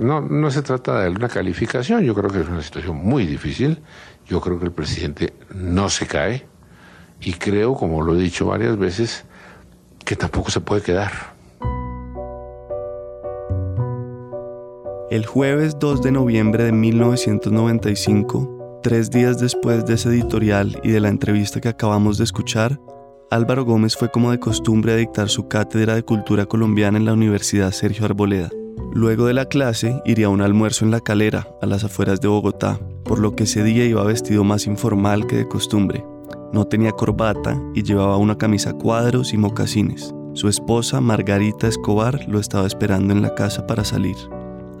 no, 0.00 0.22
no 0.22 0.50
se 0.50 0.62
trata 0.62 1.02
de 1.02 1.10
una 1.10 1.28
calificación, 1.28 2.02
yo 2.02 2.14
creo 2.14 2.30
que 2.30 2.40
es 2.40 2.48
una 2.48 2.62
situación 2.62 2.96
muy 2.96 3.26
difícil, 3.26 3.82
yo 4.26 4.40
creo 4.40 4.58
que 4.58 4.64
el 4.64 4.72
presidente 4.72 5.34
no 5.54 5.90
se 5.90 6.06
cae 6.06 6.46
y 7.20 7.34
creo, 7.34 7.74
como 7.74 8.00
lo 8.00 8.16
he 8.16 8.22
dicho 8.22 8.46
varias 8.46 8.78
veces, 8.78 9.26
que 10.06 10.16
tampoco 10.16 10.50
se 10.50 10.60
puede 10.60 10.80
quedar. 10.80 11.12
El 15.10 15.26
jueves 15.26 15.78
2 15.78 16.02
de 16.02 16.12
noviembre 16.12 16.64
de 16.64 16.72
1995, 16.72 18.80
tres 18.82 19.10
días 19.10 19.38
después 19.38 19.84
de 19.84 19.94
ese 19.94 20.08
editorial 20.08 20.80
y 20.82 20.92
de 20.92 21.00
la 21.00 21.10
entrevista 21.10 21.60
que 21.60 21.68
acabamos 21.68 22.16
de 22.16 22.24
escuchar, 22.24 22.80
Álvaro 23.28 23.64
Gómez 23.64 23.96
fue 23.96 24.08
como 24.08 24.30
de 24.30 24.38
costumbre 24.38 24.92
a 24.92 24.96
dictar 24.96 25.28
su 25.28 25.48
cátedra 25.48 25.96
de 25.96 26.04
cultura 26.04 26.46
colombiana 26.46 26.96
en 26.96 27.04
la 27.04 27.12
Universidad 27.12 27.72
Sergio 27.72 28.04
Arboleda. 28.04 28.50
Luego 28.92 29.26
de 29.26 29.34
la 29.34 29.46
clase 29.46 30.00
iría 30.04 30.26
a 30.26 30.30
un 30.30 30.42
almuerzo 30.42 30.84
en 30.84 30.92
la 30.92 31.00
calera, 31.00 31.48
a 31.60 31.66
las 31.66 31.82
afueras 31.82 32.20
de 32.20 32.28
Bogotá, 32.28 32.78
por 33.04 33.18
lo 33.18 33.34
que 33.34 33.42
ese 33.42 33.64
día 33.64 33.84
iba 33.84 34.04
vestido 34.04 34.44
más 34.44 34.68
informal 34.68 35.26
que 35.26 35.38
de 35.38 35.48
costumbre. 35.48 36.04
No 36.52 36.66
tenía 36.66 36.92
corbata 36.92 37.60
y 37.74 37.82
llevaba 37.82 38.16
una 38.16 38.38
camisa 38.38 38.74
cuadros 38.74 39.32
y 39.32 39.38
mocasines. 39.38 40.14
Su 40.34 40.48
esposa, 40.48 41.00
Margarita 41.00 41.66
Escobar, 41.66 42.28
lo 42.28 42.38
estaba 42.38 42.68
esperando 42.68 43.12
en 43.12 43.22
la 43.22 43.34
casa 43.34 43.66
para 43.66 43.84
salir. 43.84 44.16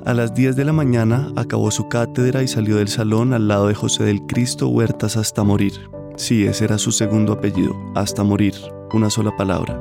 A 0.04 0.14
las 0.14 0.34
10 0.34 0.54
de 0.54 0.64
la 0.64 0.72
mañana 0.72 1.32
acabó 1.34 1.72
su 1.72 1.88
cátedra 1.88 2.44
y 2.44 2.48
salió 2.48 2.76
del 2.76 2.88
salón 2.88 3.32
al 3.32 3.48
lado 3.48 3.66
de 3.66 3.74
José 3.74 4.04
del 4.04 4.22
Cristo 4.22 4.68
Huertas 4.68 5.16
hasta 5.16 5.42
morir. 5.42 5.72
Sí, 6.16 6.46
ese 6.46 6.64
era 6.64 6.78
su 6.78 6.92
segundo 6.92 7.34
apellido, 7.34 7.74
hasta 7.94 8.24
morir, 8.24 8.54
una 8.92 9.10
sola 9.10 9.36
palabra. 9.36 9.78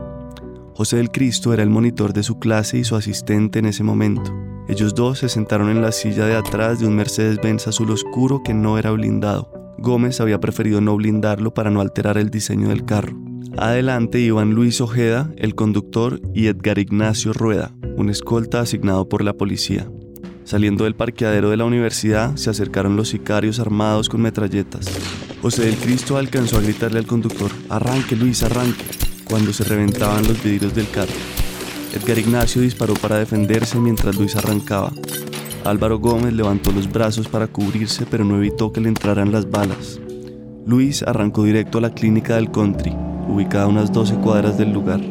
José 0.76 0.98
del 0.98 1.10
Cristo 1.10 1.54
era 1.54 1.64
el 1.64 1.70
monitor 1.70 2.12
de 2.12 2.24
su 2.24 2.40
clase 2.40 2.78
y 2.78 2.84
su 2.84 2.98
asistente 2.98 3.60
en 3.60 3.66
ese 3.66 3.84
momento. 3.84 4.34
Ellos 4.68 4.94
dos 4.94 5.20
se 5.20 5.30
sentaron 5.30 5.70
en 5.70 5.82
la 5.82 5.94
silla 5.94 6.26
de 6.26 6.36
atrás 6.36 6.80
de 6.80 6.88
un 6.88 6.96
Mercedes-Benz 6.96 7.68
azul 7.68 7.92
oscuro 7.92 8.42
que 8.44 8.54
no 8.54 8.78
era 8.78 8.92
blindado. 8.92 9.50
Gómez 9.78 10.20
había 10.20 10.42
preferido 10.42 10.82
no 10.82 10.98
blindarlo 10.98 11.54
para 11.54 11.70
no 11.70 11.80
alterar 11.80 12.18
el 12.18 12.30
diseño 12.30 12.68
del 12.68 12.84
carro. 12.84 13.16
Adelante 13.58 14.20
iban 14.20 14.54
Luis 14.54 14.82
Ojeda, 14.82 15.32
el 15.38 15.56
conductor, 15.56 16.20
y 16.34 16.48
Edgar 16.48 16.80
Ignacio 16.80 17.32
Rueda, 17.32 17.74
un 17.96 18.10
escolta 18.10 18.60
asignado 18.60 19.08
por 19.08 19.24
la 19.24 19.34
policía. 19.34 19.90
Saliendo 20.46 20.84
del 20.84 20.94
parqueadero 20.94 21.50
de 21.50 21.58
la 21.58 21.66
universidad, 21.66 22.36
se 22.36 22.52
acercaron 22.52 22.96
los 22.96 23.10
sicarios 23.10 23.60
armados 23.60 24.10
con 24.10 24.22
metralletas. 24.22 24.86
José 25.42 25.66
del 25.66 25.76
Cristo 25.76 26.18
alcanzó 26.18 26.60
a 26.60 26.62
gritarle 26.62 27.00
al 27.00 27.08
conductor, 27.08 27.50
arranque 27.68 28.16
Luis, 28.16 28.44
arranque, 28.44 28.86
cuando 29.28 29.52
se 29.52 29.64
reventaban 29.64 30.28
los 30.28 30.44
vidrios 30.44 30.76
del 30.76 30.88
carro. 30.92 31.12
Edgar 31.96 32.20
Ignacio 32.20 32.62
disparó 32.62 32.94
para 32.94 33.18
defenderse 33.18 33.80
mientras 33.80 34.18
Luis 34.18 34.36
arrancaba. 34.36 34.92
Álvaro 35.64 35.98
Gómez 35.98 36.34
levantó 36.34 36.72
los 36.72 36.92
brazos 36.92 37.28
para 37.28 37.48
cubrirse, 37.48 38.06
pero 38.06 38.24
no 38.24 38.38
evitó 38.38 38.72
que 38.72 38.82
le 38.82 38.90
entraran 38.90 39.32
las 39.32 39.50
balas. 39.50 40.00
Luis 40.68 41.02
arrancó 41.02 41.44
directo 41.44 41.80
a 41.80 41.82
la 41.82 41.96
clínica 41.96 42.36
del 42.36 42.52
country, 42.52 42.94
ubicada 43.28 43.64
a 43.64 43.68
unas 43.68 43.92
12 43.92 44.18
cuadras 44.18 44.60
del 44.60 44.72
lugar. 44.72 45.02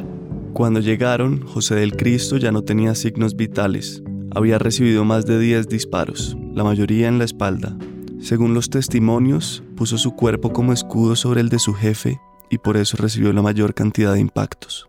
Cuando 0.52 0.78
llegaron, 0.78 1.44
José 1.44 1.74
del 1.74 1.96
Cristo 1.96 2.36
ya 2.36 2.52
no 2.52 2.62
tenía 2.62 2.94
signos 2.94 3.34
vitales. 3.34 4.04
Había 4.36 4.58
recibido 4.58 5.04
más 5.04 5.26
de 5.26 5.38
10 5.38 5.68
disparos, 5.68 6.36
la 6.52 6.64
mayoría 6.64 7.06
en 7.06 7.18
la 7.18 7.24
espalda. 7.24 7.76
Según 8.20 8.52
los 8.52 8.68
testimonios, 8.68 9.62
puso 9.76 9.96
su 9.96 10.16
cuerpo 10.16 10.52
como 10.52 10.72
escudo 10.72 11.14
sobre 11.14 11.40
el 11.40 11.48
de 11.48 11.60
su 11.60 11.72
jefe 11.72 12.20
y 12.50 12.58
por 12.58 12.76
eso 12.76 12.96
recibió 12.96 13.32
la 13.32 13.42
mayor 13.42 13.74
cantidad 13.74 14.12
de 14.12 14.18
impactos. 14.18 14.88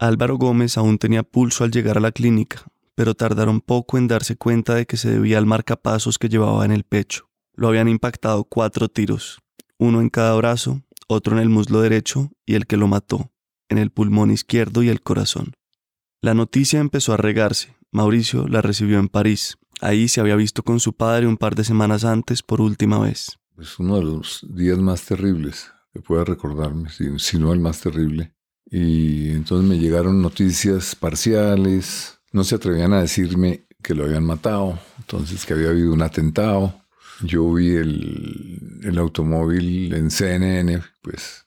Álvaro 0.00 0.36
Gómez 0.36 0.76
aún 0.76 0.98
tenía 0.98 1.22
pulso 1.22 1.62
al 1.62 1.70
llegar 1.70 1.96
a 1.96 2.00
la 2.00 2.10
clínica, 2.10 2.64
pero 2.96 3.14
tardaron 3.14 3.60
poco 3.60 3.98
en 3.98 4.08
darse 4.08 4.34
cuenta 4.34 4.74
de 4.74 4.84
que 4.84 4.96
se 4.96 5.10
debía 5.10 5.38
al 5.38 5.46
marcapasos 5.46 6.18
que 6.18 6.28
llevaba 6.28 6.64
en 6.64 6.72
el 6.72 6.82
pecho. 6.82 7.28
Lo 7.54 7.68
habían 7.68 7.88
impactado 7.88 8.42
cuatro 8.42 8.88
tiros, 8.88 9.38
uno 9.78 10.00
en 10.00 10.08
cada 10.08 10.34
brazo, 10.34 10.82
otro 11.06 11.36
en 11.36 11.42
el 11.42 11.50
muslo 11.50 11.82
derecho 11.82 12.32
y 12.44 12.54
el 12.54 12.66
que 12.66 12.76
lo 12.76 12.88
mató, 12.88 13.30
en 13.68 13.78
el 13.78 13.90
pulmón 13.90 14.32
izquierdo 14.32 14.82
y 14.82 14.88
el 14.88 15.02
corazón. 15.02 15.52
La 16.20 16.34
noticia 16.34 16.80
empezó 16.80 17.12
a 17.12 17.16
regarse. 17.16 17.76
Mauricio 17.92 18.48
la 18.48 18.60
recibió 18.60 18.98
en 18.98 19.08
París. 19.08 19.56
Ahí 19.80 20.08
se 20.08 20.20
había 20.20 20.36
visto 20.36 20.64
con 20.64 20.80
su 20.80 20.92
padre 20.92 21.26
un 21.26 21.36
par 21.36 21.54
de 21.54 21.64
semanas 21.64 22.04
antes 22.04 22.42
por 22.42 22.60
última 22.60 22.98
vez. 22.98 23.38
Es 23.58 23.78
uno 23.78 23.98
de 23.98 24.04
los 24.04 24.44
días 24.50 24.78
más 24.78 25.04
terribles 25.04 25.70
que 25.92 26.00
pueda 26.00 26.24
recordarme, 26.24 26.88
si 26.90 27.38
no 27.38 27.52
el 27.52 27.60
más 27.60 27.80
terrible 27.80 28.34
y 28.72 29.28
entonces 29.32 29.68
me 29.68 29.78
llegaron 29.78 30.22
noticias 30.22 30.96
parciales, 30.96 32.18
no 32.32 32.42
se 32.42 32.54
atrevían 32.54 32.94
a 32.94 33.02
decirme 33.02 33.66
que 33.82 33.94
lo 33.94 34.04
habían 34.04 34.24
matado, 34.24 34.78
entonces 34.98 35.44
que 35.44 35.52
había 35.52 35.68
habido 35.68 35.92
un 35.92 36.00
atentado. 36.00 36.82
Yo 37.22 37.52
vi 37.52 37.68
el, 37.74 38.80
el 38.82 38.96
automóvil 38.96 39.92
en 39.92 40.10
CNN, 40.10 40.82
pues 41.02 41.44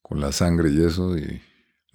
con 0.00 0.18
la 0.18 0.32
sangre 0.32 0.70
y 0.70 0.82
eso, 0.82 1.18
y 1.18 1.42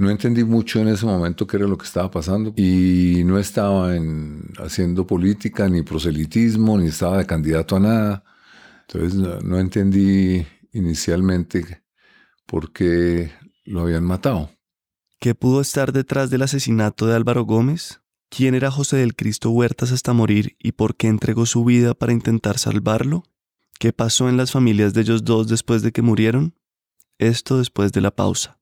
no 0.02 0.10
entendí 0.10 0.44
mucho 0.44 0.80
en 0.80 0.88
ese 0.88 1.06
momento 1.06 1.46
qué 1.46 1.58
era 1.58 1.68
lo 1.68 1.78
que 1.78 1.86
estaba 1.86 2.10
pasando 2.10 2.54
y 2.58 3.22
no 3.24 3.38
estaba 3.38 3.96
en, 3.96 4.52
haciendo 4.58 5.06
política 5.06 5.70
ni 5.70 5.84
proselitismo, 5.84 6.78
ni 6.80 6.88
estaba 6.88 7.20
de 7.20 7.28
candidato 7.28 7.76
a 7.76 7.80
nada. 7.80 8.24
Entonces 8.88 9.16
no 9.44 9.60
entendí 9.60 10.46
inicialmente 10.74 11.84
por 12.48 12.74
qué 12.74 13.32
lo 13.64 13.82
habían 13.82 14.04
matado. 14.04 14.50
¿Qué 15.20 15.36
pudo 15.36 15.62
estar 15.62 15.94
detrás 15.94 16.32
del 16.32 16.42
asesinato 16.42 17.06
de 17.06 17.16
Álvaro 17.16 17.44
Gómez? 17.44 18.02
¿Quién 18.30 18.56
era 18.56 18.72
José 18.72 18.98
del 18.98 19.16
Cristo 19.16 19.52
Huertas 19.52 19.92
hasta 19.92 20.14
morir 20.14 20.56
y 20.58 20.72
por 20.72 20.96
qué 20.96 21.10
entregó 21.10 21.46
su 21.46 21.64
vida 21.64 21.94
para 21.94 22.12
intentar 22.12 22.58
salvarlo? 22.58 23.24
¿Qué 23.78 23.94
pasó 23.94 24.30
en 24.30 24.38
las 24.38 24.52
familias 24.52 24.96
de 24.96 25.02
ellos 25.02 25.24
dos 25.24 25.48
después 25.48 25.84
de 25.84 25.92
que 25.92 26.02
murieron? 26.02 26.56
Esto 27.20 27.60
después 27.60 27.92
de 27.92 28.02
la 28.02 28.12
pausa. 28.12 28.61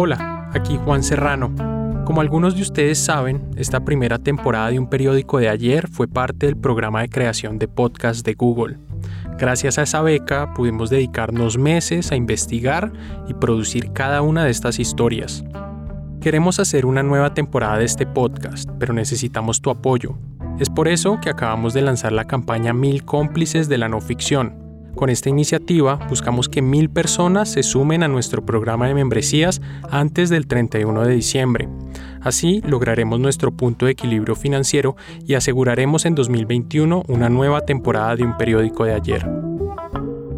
Hola, 0.00 0.48
aquí 0.54 0.78
Juan 0.84 1.02
Serrano. 1.02 1.52
Como 2.04 2.20
algunos 2.20 2.54
de 2.54 2.62
ustedes 2.62 3.00
saben, 3.00 3.50
esta 3.56 3.80
primera 3.80 4.20
temporada 4.20 4.70
de 4.70 4.78
un 4.78 4.88
periódico 4.88 5.38
de 5.38 5.48
ayer 5.48 5.88
fue 5.88 6.06
parte 6.06 6.46
del 6.46 6.56
programa 6.56 7.00
de 7.00 7.08
creación 7.08 7.58
de 7.58 7.66
podcast 7.66 8.24
de 8.24 8.34
Google. 8.34 8.78
Gracias 9.38 9.76
a 9.76 9.82
esa 9.82 10.00
beca 10.00 10.54
pudimos 10.54 10.88
dedicarnos 10.88 11.58
meses 11.58 12.12
a 12.12 12.14
investigar 12.14 12.92
y 13.26 13.34
producir 13.34 13.92
cada 13.92 14.22
una 14.22 14.44
de 14.44 14.52
estas 14.52 14.78
historias. 14.78 15.42
Queremos 16.20 16.60
hacer 16.60 16.86
una 16.86 17.02
nueva 17.02 17.34
temporada 17.34 17.78
de 17.78 17.84
este 17.86 18.06
podcast, 18.06 18.70
pero 18.78 18.94
necesitamos 18.94 19.60
tu 19.60 19.68
apoyo. 19.68 20.16
Es 20.60 20.70
por 20.70 20.86
eso 20.86 21.18
que 21.20 21.28
acabamos 21.28 21.74
de 21.74 21.82
lanzar 21.82 22.12
la 22.12 22.26
campaña 22.26 22.72
Mil 22.72 23.04
cómplices 23.04 23.68
de 23.68 23.78
la 23.78 23.88
no 23.88 24.00
ficción, 24.00 24.67
con 24.94 25.10
esta 25.10 25.28
iniciativa 25.28 25.96
buscamos 26.08 26.48
que 26.48 26.62
mil 26.62 26.90
personas 26.90 27.50
se 27.50 27.62
sumen 27.62 28.02
a 28.02 28.08
nuestro 28.08 28.44
programa 28.44 28.88
de 28.88 28.94
membresías 28.94 29.60
antes 29.90 30.28
del 30.28 30.46
31 30.46 31.04
de 31.04 31.14
diciembre. 31.14 31.68
Así 32.20 32.60
lograremos 32.66 33.20
nuestro 33.20 33.52
punto 33.52 33.86
de 33.86 33.92
equilibrio 33.92 34.34
financiero 34.34 34.96
y 35.26 35.34
aseguraremos 35.34 36.04
en 36.04 36.14
2021 36.14 37.04
una 37.08 37.28
nueva 37.28 37.60
temporada 37.62 38.16
de 38.16 38.24
un 38.24 38.36
periódico 38.36 38.84
de 38.84 38.94
ayer. 38.94 39.26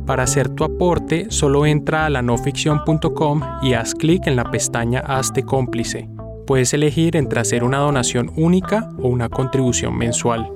Para 0.06 0.24
hacer 0.24 0.48
tu 0.48 0.64
aporte, 0.64 1.26
solo 1.30 1.66
entra 1.66 2.04
a 2.04 2.10
lanoficción.com 2.10 3.42
y 3.62 3.74
haz 3.74 3.94
clic 3.94 4.26
en 4.26 4.36
la 4.36 4.50
pestaña 4.50 5.00
Hazte 5.00 5.44
cómplice. 5.44 6.08
Puedes 6.46 6.74
elegir 6.74 7.16
entre 7.16 7.40
hacer 7.40 7.62
una 7.62 7.78
donación 7.78 8.32
única 8.36 8.88
o 8.98 9.08
una 9.08 9.28
contribución 9.28 9.96
mensual. 9.96 10.50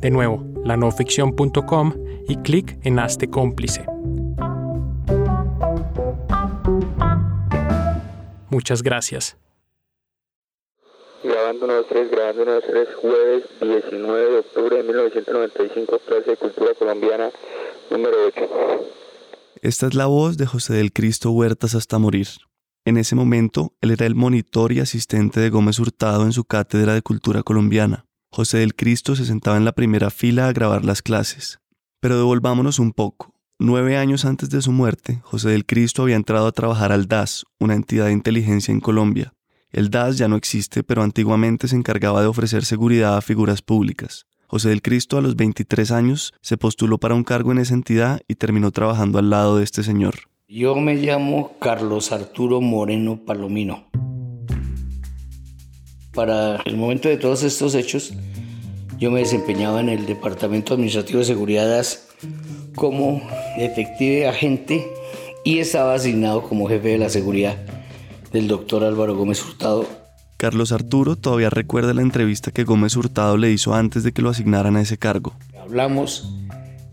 De 0.00 0.10
nuevo, 0.10 0.42
lanoficción.com 0.64 1.92
y 2.28 2.36
clic 2.36 2.78
en 2.84 2.98
Hazte 2.98 3.28
cómplice. 3.28 3.84
Muchas 8.50 8.82
gracias. 8.82 9.36
Grabando 11.24 11.64
unos 11.64 11.86
tres, 11.88 12.10
grabando 12.10 12.42
unos 12.42 12.62
tres, 12.64 12.88
jueves 13.00 13.44
19 13.60 14.30
de 14.30 14.38
octubre 14.38 14.76
de 14.76 14.82
1995, 14.84 15.98
clase 16.06 16.30
de 16.30 16.36
cultura 16.36 16.74
colombiana 16.78 17.30
número 17.90 18.16
8. 18.28 18.48
Esta 19.62 19.86
es 19.88 19.94
la 19.94 20.06
voz 20.06 20.36
de 20.36 20.46
José 20.46 20.74
del 20.74 20.92
Cristo 20.92 21.30
Huertas 21.32 21.74
hasta 21.74 21.98
morir. 21.98 22.28
En 22.84 22.96
ese 22.96 23.16
momento, 23.16 23.74
él 23.80 23.90
era 23.90 24.06
el 24.06 24.14
monitor 24.14 24.72
y 24.72 24.80
asistente 24.80 25.40
de 25.40 25.50
Gómez 25.50 25.78
Hurtado 25.78 26.22
en 26.22 26.32
su 26.32 26.44
cátedra 26.44 26.94
de 26.94 27.02
cultura 27.02 27.42
colombiana. 27.42 28.06
José 28.30 28.58
del 28.58 28.74
Cristo 28.74 29.16
se 29.16 29.24
sentaba 29.24 29.56
en 29.56 29.64
la 29.64 29.72
primera 29.72 30.10
fila 30.10 30.48
a 30.48 30.52
grabar 30.52 30.84
las 30.84 31.02
clases. 31.02 31.58
Pero 32.00 32.16
devolvámonos 32.16 32.78
un 32.78 32.92
poco. 32.92 33.34
Nueve 33.58 33.96
años 33.96 34.24
antes 34.24 34.50
de 34.50 34.62
su 34.62 34.70
muerte, 34.70 35.18
José 35.24 35.48
del 35.48 35.66
Cristo 35.66 36.02
había 36.02 36.14
entrado 36.14 36.46
a 36.46 36.52
trabajar 36.52 36.92
al 36.92 37.08
DAS, 37.08 37.44
una 37.58 37.74
entidad 37.74 38.06
de 38.06 38.12
inteligencia 38.12 38.70
en 38.70 38.78
Colombia. 38.78 39.34
El 39.72 39.90
DAS 39.90 40.16
ya 40.16 40.28
no 40.28 40.36
existe, 40.36 40.84
pero 40.84 41.02
antiguamente 41.02 41.66
se 41.66 41.74
encargaba 41.74 42.20
de 42.20 42.28
ofrecer 42.28 42.64
seguridad 42.64 43.16
a 43.16 43.20
figuras 43.20 43.62
públicas. 43.62 44.26
José 44.46 44.68
del 44.68 44.80
Cristo 44.80 45.18
a 45.18 45.22
los 45.22 45.34
23 45.34 45.90
años 45.90 46.32
se 46.40 46.56
postuló 46.56 46.98
para 46.98 47.16
un 47.16 47.24
cargo 47.24 47.50
en 47.50 47.58
esa 47.58 47.74
entidad 47.74 48.20
y 48.28 48.36
terminó 48.36 48.70
trabajando 48.70 49.18
al 49.18 49.28
lado 49.28 49.58
de 49.58 49.64
este 49.64 49.82
señor. 49.82 50.14
Yo 50.46 50.76
me 50.76 50.94
llamo 50.94 51.58
Carlos 51.58 52.12
Arturo 52.12 52.60
Moreno 52.60 53.24
Palomino. 53.26 53.88
Para 56.14 56.62
el 56.64 56.76
momento 56.76 57.08
de 57.08 57.16
todos 57.16 57.42
estos 57.42 57.74
hechos, 57.74 58.14
yo 58.98 59.12
me 59.12 59.20
desempeñaba 59.20 59.80
en 59.80 59.88
el 59.88 60.06
Departamento 60.06 60.74
Administrativo 60.74 61.20
de 61.20 61.24
Seguridad 61.24 61.86
como 62.74 63.22
detective 63.56 64.26
agente 64.26 64.88
y 65.44 65.60
estaba 65.60 65.94
asignado 65.94 66.42
como 66.42 66.68
jefe 66.68 66.88
de 66.88 66.98
la 66.98 67.08
seguridad 67.08 67.56
del 68.32 68.48
doctor 68.48 68.82
Álvaro 68.84 69.16
Gómez 69.16 69.44
Hurtado. 69.44 69.86
Carlos 70.36 70.72
Arturo 70.72 71.16
todavía 71.16 71.48
recuerda 71.48 71.94
la 71.94 72.02
entrevista 72.02 72.50
que 72.50 72.64
Gómez 72.64 72.96
Hurtado 72.96 73.36
le 73.36 73.50
hizo 73.50 73.74
antes 73.74 74.02
de 74.02 74.12
que 74.12 74.22
lo 74.22 74.30
asignaran 74.30 74.76
a 74.76 74.80
ese 74.80 74.98
cargo. 74.98 75.32
Hablamos, 75.60 76.28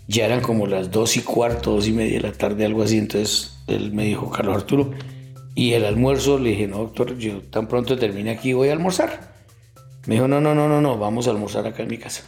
ya 0.07 0.25
eran 0.25 0.41
como 0.41 0.67
las 0.67 0.91
dos 0.91 1.17
y 1.17 1.21
cuarto, 1.21 1.71
dos 1.71 1.87
y 1.87 1.91
media 1.91 2.21
de 2.21 2.27
la 2.27 2.33
tarde, 2.33 2.65
algo 2.65 2.83
así, 2.83 2.97
entonces 2.97 3.57
él 3.67 3.93
me 3.93 4.05
dijo, 4.05 4.29
Carlos 4.29 4.57
Arturo, 4.57 4.91
y 5.55 5.73
el 5.73 5.85
almuerzo, 5.85 6.37
le 6.37 6.51
dije, 6.51 6.67
no, 6.67 6.77
doctor, 6.77 7.17
yo 7.17 7.41
tan 7.41 7.67
pronto 7.67 7.97
termine 7.97 8.31
aquí 8.31 8.53
voy 8.53 8.69
a 8.69 8.73
almorzar. 8.73 9.34
Me 10.07 10.15
dijo, 10.15 10.27
no, 10.27 10.39
no, 10.39 10.53
no, 10.53 10.67
no, 10.67 10.81
no, 10.81 10.97
vamos 10.97 11.27
a 11.27 11.31
almorzar 11.31 11.65
acá 11.67 11.83
en 11.83 11.89
mi 11.89 11.97
casa. 11.97 12.23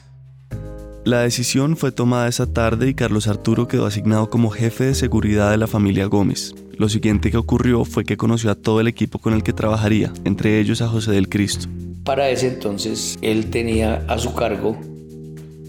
La 1.06 1.22
decisión 1.22 1.78
fue 1.78 1.94
tomada 1.94 2.28
esa 2.28 2.52
tarde 2.52 2.90
y 2.90 2.94
Carlos 2.94 3.28
Arturo 3.28 3.68
quedó 3.68 3.86
asignado 3.86 4.30
como 4.30 4.50
jefe 4.50 4.86
de 4.86 4.94
seguridad 4.94 5.52
de 5.52 5.58
la 5.58 5.68
familia 5.68 6.06
Gómez. 6.08 6.54
Lo 6.78 6.90
siguiente 6.90 7.32
que 7.32 7.38
ocurrió 7.38 7.86
fue 7.86 8.04
que 8.04 8.18
conoció 8.18 8.52
a 8.52 8.56
todo 8.56 8.82
el 8.82 8.88
equipo 8.88 9.20
con 9.20 9.34
el 9.34 9.42
que 9.42 9.54
trabajaría, 9.54 10.12
entre 10.26 10.60
ellos 10.60 10.82
a 10.82 10.88
José 10.90 11.12
del 11.12 11.30
Cristo. 11.30 11.70
Para 12.04 12.30
ese 12.30 12.50
entonces, 12.50 13.18
él 13.22 13.50
tenía 13.50 14.04
a 14.08 14.18
su 14.18 14.34
cargo 14.34 14.78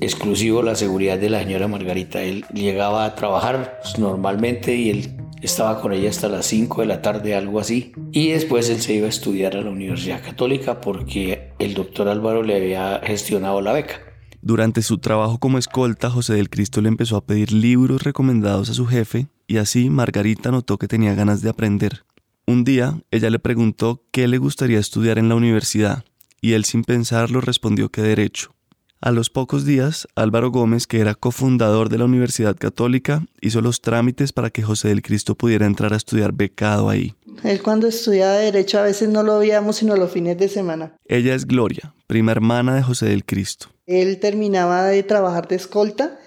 exclusivo 0.00 0.62
la 0.62 0.74
seguridad 0.74 1.18
de 1.18 1.30
la 1.30 1.42
señora 1.42 1.68
Margarita. 1.68 2.22
Él 2.22 2.44
llegaba 2.52 3.04
a 3.04 3.14
trabajar 3.14 3.80
normalmente 3.98 4.74
y 4.74 4.90
él 4.90 5.17
estaba 5.42 5.80
con 5.80 5.92
ella 5.92 6.10
hasta 6.10 6.28
las 6.28 6.46
5 6.46 6.80
de 6.80 6.86
la 6.86 7.02
tarde, 7.02 7.34
algo 7.34 7.60
así. 7.60 7.92
Y 8.12 8.28
después 8.28 8.68
él 8.70 8.80
se 8.80 8.94
iba 8.94 9.06
a 9.06 9.10
estudiar 9.10 9.56
a 9.56 9.62
la 9.62 9.70
Universidad 9.70 10.22
Católica 10.22 10.80
porque 10.80 11.52
el 11.58 11.74
doctor 11.74 12.08
Álvaro 12.08 12.42
le 12.42 12.56
había 12.56 13.00
gestionado 13.04 13.60
la 13.60 13.72
beca. 13.72 14.00
Durante 14.40 14.82
su 14.82 14.98
trabajo 14.98 15.38
como 15.38 15.58
escolta, 15.58 16.10
José 16.10 16.34
del 16.34 16.48
Cristo 16.48 16.80
le 16.80 16.88
empezó 16.88 17.16
a 17.16 17.24
pedir 17.26 17.52
libros 17.52 18.02
recomendados 18.02 18.70
a 18.70 18.74
su 18.74 18.86
jefe 18.86 19.26
y 19.46 19.56
así 19.56 19.90
Margarita 19.90 20.50
notó 20.50 20.78
que 20.78 20.88
tenía 20.88 21.14
ganas 21.14 21.42
de 21.42 21.50
aprender. 21.50 22.04
Un 22.46 22.64
día, 22.64 23.00
ella 23.10 23.30
le 23.30 23.40
preguntó 23.40 24.04
qué 24.10 24.28
le 24.28 24.38
gustaría 24.38 24.78
estudiar 24.78 25.18
en 25.18 25.28
la 25.28 25.34
universidad 25.34 26.04
y 26.40 26.52
él 26.52 26.64
sin 26.64 26.84
pensarlo 26.84 27.40
respondió 27.40 27.90
que 27.90 28.00
derecho. 28.00 28.54
A 29.00 29.12
los 29.12 29.30
pocos 29.30 29.64
días, 29.64 30.08
Álvaro 30.16 30.50
Gómez, 30.50 30.88
que 30.88 30.98
era 30.98 31.14
cofundador 31.14 31.88
de 31.88 31.98
la 31.98 32.04
Universidad 32.06 32.56
Católica, 32.56 33.24
hizo 33.40 33.60
los 33.60 33.80
trámites 33.80 34.32
para 34.32 34.50
que 34.50 34.64
José 34.64 34.88
del 34.88 35.02
Cristo 35.02 35.36
pudiera 35.36 35.66
entrar 35.66 35.92
a 35.92 35.96
estudiar 35.96 36.32
becado 36.32 36.88
ahí. 36.88 37.14
Él 37.44 37.62
cuando 37.62 37.86
estudiaba 37.86 38.32
Derecho 38.32 38.80
a 38.80 38.82
veces 38.82 39.08
no 39.08 39.22
lo 39.22 39.38
veíamos 39.38 39.76
sino 39.76 39.94
los 39.94 40.10
fines 40.10 40.36
de 40.36 40.48
semana. 40.48 40.96
Ella 41.04 41.36
es 41.36 41.46
Gloria, 41.46 41.94
prima 42.08 42.32
hermana 42.32 42.74
de 42.74 42.82
José 42.82 43.06
del 43.06 43.24
Cristo. 43.24 43.68
Él 43.86 44.18
terminaba 44.18 44.84
de 44.86 45.04
trabajar 45.04 45.46
de 45.46 45.54
escolta 45.54 46.18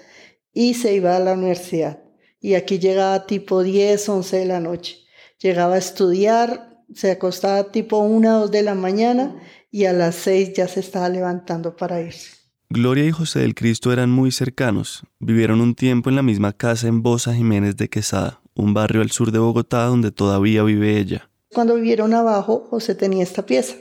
y 0.54 0.72
se 0.72 0.94
iba 0.94 1.14
a 1.14 1.20
la 1.20 1.34
universidad. 1.34 2.02
Y 2.40 2.54
aquí 2.54 2.78
llegaba 2.78 3.26
tipo 3.26 3.62
10, 3.62 4.08
11 4.08 4.36
de 4.38 4.46
la 4.46 4.60
noche. 4.60 4.96
Llegaba 5.38 5.74
a 5.74 5.78
estudiar, 5.78 6.78
se 6.94 7.10
acostaba 7.10 7.70
tipo 7.70 7.98
1, 7.98 8.40
2 8.40 8.50
de 8.50 8.62
la 8.62 8.74
mañana 8.74 9.36
y 9.70 9.84
a 9.84 9.92
las 9.92 10.14
6 10.14 10.54
ya 10.54 10.68
se 10.68 10.80
estaba 10.80 11.10
levantando 11.10 11.76
para 11.76 12.00
irse. 12.00 12.41
Gloria 12.74 13.04
y 13.04 13.10
José 13.10 13.40
del 13.40 13.54
Cristo 13.54 13.92
eran 13.92 14.10
muy 14.10 14.32
cercanos. 14.32 15.02
Vivieron 15.20 15.60
un 15.60 15.74
tiempo 15.74 16.08
en 16.08 16.16
la 16.16 16.22
misma 16.22 16.54
casa 16.54 16.88
en 16.88 17.02
Bosa 17.02 17.34
Jiménez 17.34 17.76
de 17.76 17.90
Quesada, 17.90 18.40
un 18.54 18.72
barrio 18.72 19.02
al 19.02 19.10
sur 19.10 19.30
de 19.30 19.38
Bogotá 19.38 19.84
donde 19.84 20.10
todavía 20.10 20.62
vive 20.62 20.96
ella. 20.96 21.28
Cuando 21.52 21.74
vivieron 21.74 22.14
abajo, 22.14 22.66
José 22.70 22.94
tenía 22.94 23.24
esta 23.24 23.44
pieza, 23.44 23.74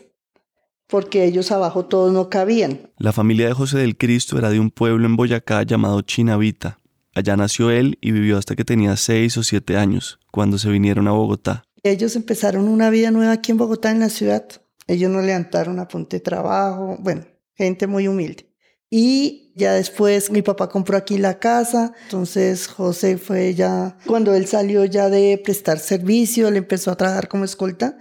porque 0.87 1.23
ellos 1.23 1.53
abajo 1.53 1.85
todos 1.85 2.11
no 2.11 2.29
cabían. 2.29 2.89
La 2.97 3.13
familia 3.13 3.47
de 3.47 3.53
José 3.53 3.77
del 3.77 3.95
Cristo 3.95 4.37
era 4.37 4.49
de 4.49 4.59
un 4.59 4.71
pueblo 4.71 5.05
en 5.05 5.15
Boyacá 5.15 5.63
llamado 5.63 6.01
Chinavita. 6.01 6.79
Allá 7.15 7.37
nació 7.37 7.71
él 7.71 7.97
y 8.01 8.11
vivió 8.11 8.37
hasta 8.37 8.57
que 8.57 8.65
tenía 8.65 8.97
seis 8.97 9.37
o 9.37 9.43
siete 9.43 9.77
años, 9.77 10.19
cuando 10.31 10.57
se 10.57 10.69
vinieron 10.69 11.07
a 11.07 11.11
Bogotá. 11.11 11.63
Ellos 11.83 12.17
empezaron 12.17 12.67
una 12.67 12.89
vida 12.89 13.09
nueva 13.11 13.31
aquí 13.31 13.53
en 13.53 13.57
Bogotá, 13.57 13.89
en 13.89 14.01
la 14.01 14.09
ciudad. 14.09 14.45
Ellos 14.85 15.09
no 15.09 15.21
levantaron 15.21 15.79
a 15.79 15.85
de 15.85 16.19
trabajo, 16.19 16.97
bueno, 16.99 17.23
gente 17.55 17.87
muy 17.87 18.09
humilde. 18.09 18.50
Y 18.93 19.53
ya 19.55 19.71
después 19.71 20.31
mi 20.31 20.41
papá 20.41 20.67
compró 20.67 20.97
aquí 20.97 21.17
la 21.17 21.39
casa, 21.39 21.93
entonces 22.03 22.67
José 22.67 23.17
fue 23.17 23.55
ya, 23.55 23.97
cuando 24.05 24.33
él 24.33 24.47
salió 24.47 24.83
ya 24.83 25.09
de 25.09 25.41
prestar 25.41 25.79
servicio, 25.79 26.49
él 26.49 26.57
empezó 26.57 26.91
a 26.91 26.97
trabajar 26.97 27.29
como 27.29 27.45
escolta 27.45 27.97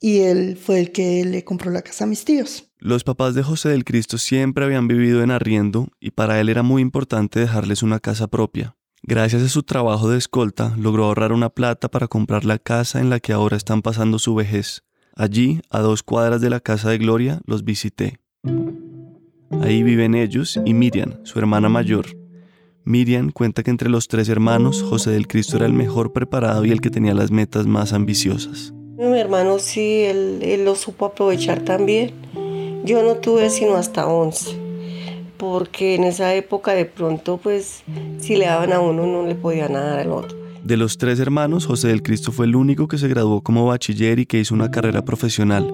y 0.00 0.22
él 0.22 0.56
fue 0.56 0.80
el 0.80 0.90
que 0.90 1.24
le 1.24 1.44
compró 1.44 1.70
la 1.70 1.82
casa 1.82 2.04
a 2.04 2.06
mis 2.08 2.24
tíos. 2.24 2.64
Los 2.78 3.04
papás 3.04 3.36
de 3.36 3.44
José 3.44 3.68
del 3.68 3.84
Cristo 3.84 4.18
siempre 4.18 4.64
habían 4.64 4.88
vivido 4.88 5.22
en 5.22 5.30
arriendo 5.30 5.88
y 6.00 6.10
para 6.10 6.40
él 6.40 6.48
era 6.48 6.64
muy 6.64 6.82
importante 6.82 7.38
dejarles 7.38 7.84
una 7.84 8.00
casa 8.00 8.26
propia. 8.26 8.76
Gracias 9.04 9.42
a 9.42 9.48
su 9.48 9.62
trabajo 9.62 10.10
de 10.10 10.18
escolta, 10.18 10.74
logró 10.76 11.04
ahorrar 11.04 11.32
una 11.32 11.50
plata 11.50 11.88
para 11.88 12.08
comprar 12.08 12.44
la 12.44 12.58
casa 12.58 13.00
en 13.00 13.10
la 13.10 13.20
que 13.20 13.32
ahora 13.32 13.56
están 13.56 13.80
pasando 13.80 14.18
su 14.18 14.34
vejez. 14.34 14.82
Allí, 15.14 15.60
a 15.70 15.78
dos 15.78 16.02
cuadras 16.02 16.40
de 16.40 16.50
la 16.50 16.58
casa 16.58 16.90
de 16.90 16.98
Gloria, 16.98 17.40
los 17.46 17.62
visité. 17.62 18.18
Ahí 19.50 19.82
viven 19.82 20.14
ellos 20.14 20.60
y 20.64 20.74
Miriam, 20.74 21.14
su 21.24 21.38
hermana 21.38 21.68
mayor. 21.68 22.06
Miriam 22.84 23.30
cuenta 23.30 23.62
que 23.62 23.70
entre 23.70 23.88
los 23.88 24.06
tres 24.06 24.28
hermanos, 24.28 24.82
José 24.82 25.10
del 25.10 25.26
Cristo 25.26 25.56
era 25.56 25.66
el 25.66 25.72
mejor 25.72 26.12
preparado 26.12 26.64
y 26.64 26.70
el 26.70 26.80
que 26.80 26.90
tenía 26.90 27.14
las 27.14 27.30
metas 27.30 27.66
más 27.66 27.92
ambiciosas. 27.92 28.72
Mi 28.96 29.18
hermano 29.18 29.58
sí, 29.58 30.04
él, 30.04 30.64
lo 30.64 30.74
supo 30.74 31.06
aprovechar 31.06 31.60
también. 31.60 32.12
Yo 32.84 33.02
no 33.02 33.16
tuve 33.16 33.50
sino 33.50 33.74
hasta 33.74 34.06
11, 34.06 34.56
porque 35.36 35.96
en 35.96 36.04
esa 36.04 36.34
época 36.34 36.72
de 36.72 36.84
pronto, 36.84 37.38
pues, 37.42 37.82
si 38.18 38.36
le 38.36 38.46
daban 38.46 38.72
a 38.72 38.80
uno, 38.80 39.06
no 39.06 39.26
le 39.26 39.34
podían 39.34 39.72
dar 39.72 39.98
al 39.98 40.12
otro. 40.12 40.38
De 40.62 40.76
los 40.76 40.96
tres 40.96 41.18
hermanos, 41.20 41.66
José 41.66 41.88
del 41.88 42.02
Cristo 42.02 42.32
fue 42.32 42.46
el 42.46 42.56
único 42.56 42.88
que 42.88 42.98
se 42.98 43.08
graduó 43.08 43.42
como 43.42 43.66
bachiller 43.66 44.18
y 44.18 44.26
que 44.26 44.38
hizo 44.38 44.54
una 44.54 44.70
carrera 44.70 45.04
profesional. 45.04 45.72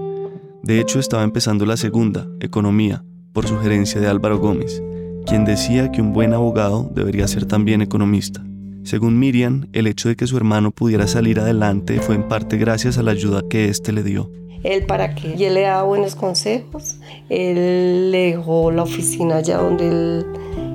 De 0.63 0.81
hecho, 0.81 0.99
estaba 0.99 1.23
empezando 1.23 1.67
la 1.67 1.77
segunda, 1.77 2.27
economía, 2.41 3.05
por 3.33 3.47
sugerencia 3.47 4.01
de 4.01 4.09
Álvaro 4.09 4.39
Gómez, 4.39 4.83
quien 5.27 5.45
decía 5.45 5.91
que 5.91 6.01
un 6.01 6.13
buen 6.13 6.35
abogado 6.35 6.91
debería 6.95 7.27
ser 7.29 7.47
también 7.47 7.83
economista. 7.83 8.45
Según 8.85 9.19
Miriam, 9.19 9.69
el 9.73 9.87
hecho 9.87 10.09
de 10.09 10.17
que 10.17 10.27
su 10.27 10.37
hermano 10.37 10.73
pudiera 10.73 11.07
salir 11.07 11.39
adelante 11.39 12.01
fue 12.01 12.17
en 12.17 12.27
parte 12.27 12.57
gracias 12.57 12.99
a 12.99 13.03
la 13.03 13.13
ayuda 13.13 13.43
que 13.49 13.69
éste 13.69 13.93
le 13.93 14.03
dio. 14.03 14.31
Él 14.65 14.87
para 14.87 15.15
qué? 15.15 15.35
Y 15.37 15.45
él 15.45 15.55
le 15.55 15.63
daba 15.63 15.83
buenos 15.85 16.15
consejos. 16.15 16.97
Él 17.29 18.11
le 18.11 18.33
dejó 18.33 18.71
la 18.71 18.83
oficina 18.83 19.37
allá 19.37 19.59
donde 19.59 19.89
él 19.89 20.27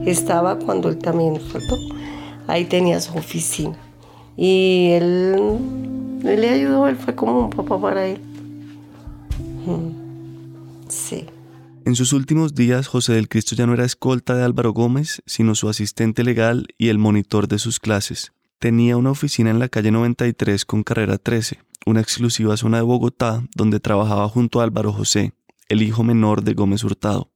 estaba 0.05 0.57
cuando 0.57 0.89
él 0.89 0.97
también 0.97 1.39
faltó. 1.39 1.75
Ahí 2.47 2.65
tenía 2.65 2.99
su 2.99 3.17
oficina. 3.17 3.77
Y 4.35 4.91
él, 4.91 5.59
él 6.23 6.41
le 6.41 6.49
ayudó, 6.49 6.87
él 6.87 6.95
fue 6.95 7.15
como 7.15 7.39
un 7.39 7.49
papá 7.49 7.79
para 7.79 8.07
él. 8.07 8.19
Sí. 10.87 11.25
En 11.87 11.95
sus 11.95 12.11
últimos 12.11 12.53
días, 12.53 12.87
José 12.87 13.13
del 13.13 13.29
Cristo 13.29 13.55
ya 13.55 13.65
no 13.65 13.73
era 13.73 13.85
escolta 13.85 14.35
de 14.35 14.43
Álvaro 14.43 14.73
Gómez, 14.73 15.23
sino 15.25 15.55
su 15.55 15.69
asistente 15.69 16.25
legal 16.25 16.67
y 16.77 16.89
el 16.89 16.97
monitor 16.97 17.47
de 17.47 17.59
sus 17.59 17.79
clases. 17.79 18.33
Tenía 18.59 18.97
una 18.97 19.11
oficina 19.11 19.51
en 19.51 19.59
la 19.59 19.69
calle 19.69 19.89
93 19.91 20.65
con 20.65 20.83
carrera 20.83 21.17
13, 21.17 21.61
una 21.85 22.01
exclusiva 22.01 22.57
zona 22.57 22.75
de 22.75 22.83
Bogotá 22.83 23.41
donde 23.55 23.79
trabajaba 23.79 24.27
junto 24.27 24.59
a 24.59 24.65
Álvaro 24.65 24.91
José, 24.91 25.31
el 25.69 25.81
hijo 25.81 26.03
menor 26.03 26.43
de 26.43 26.55
Gómez 26.55 26.83
Hurtado. 26.83 27.31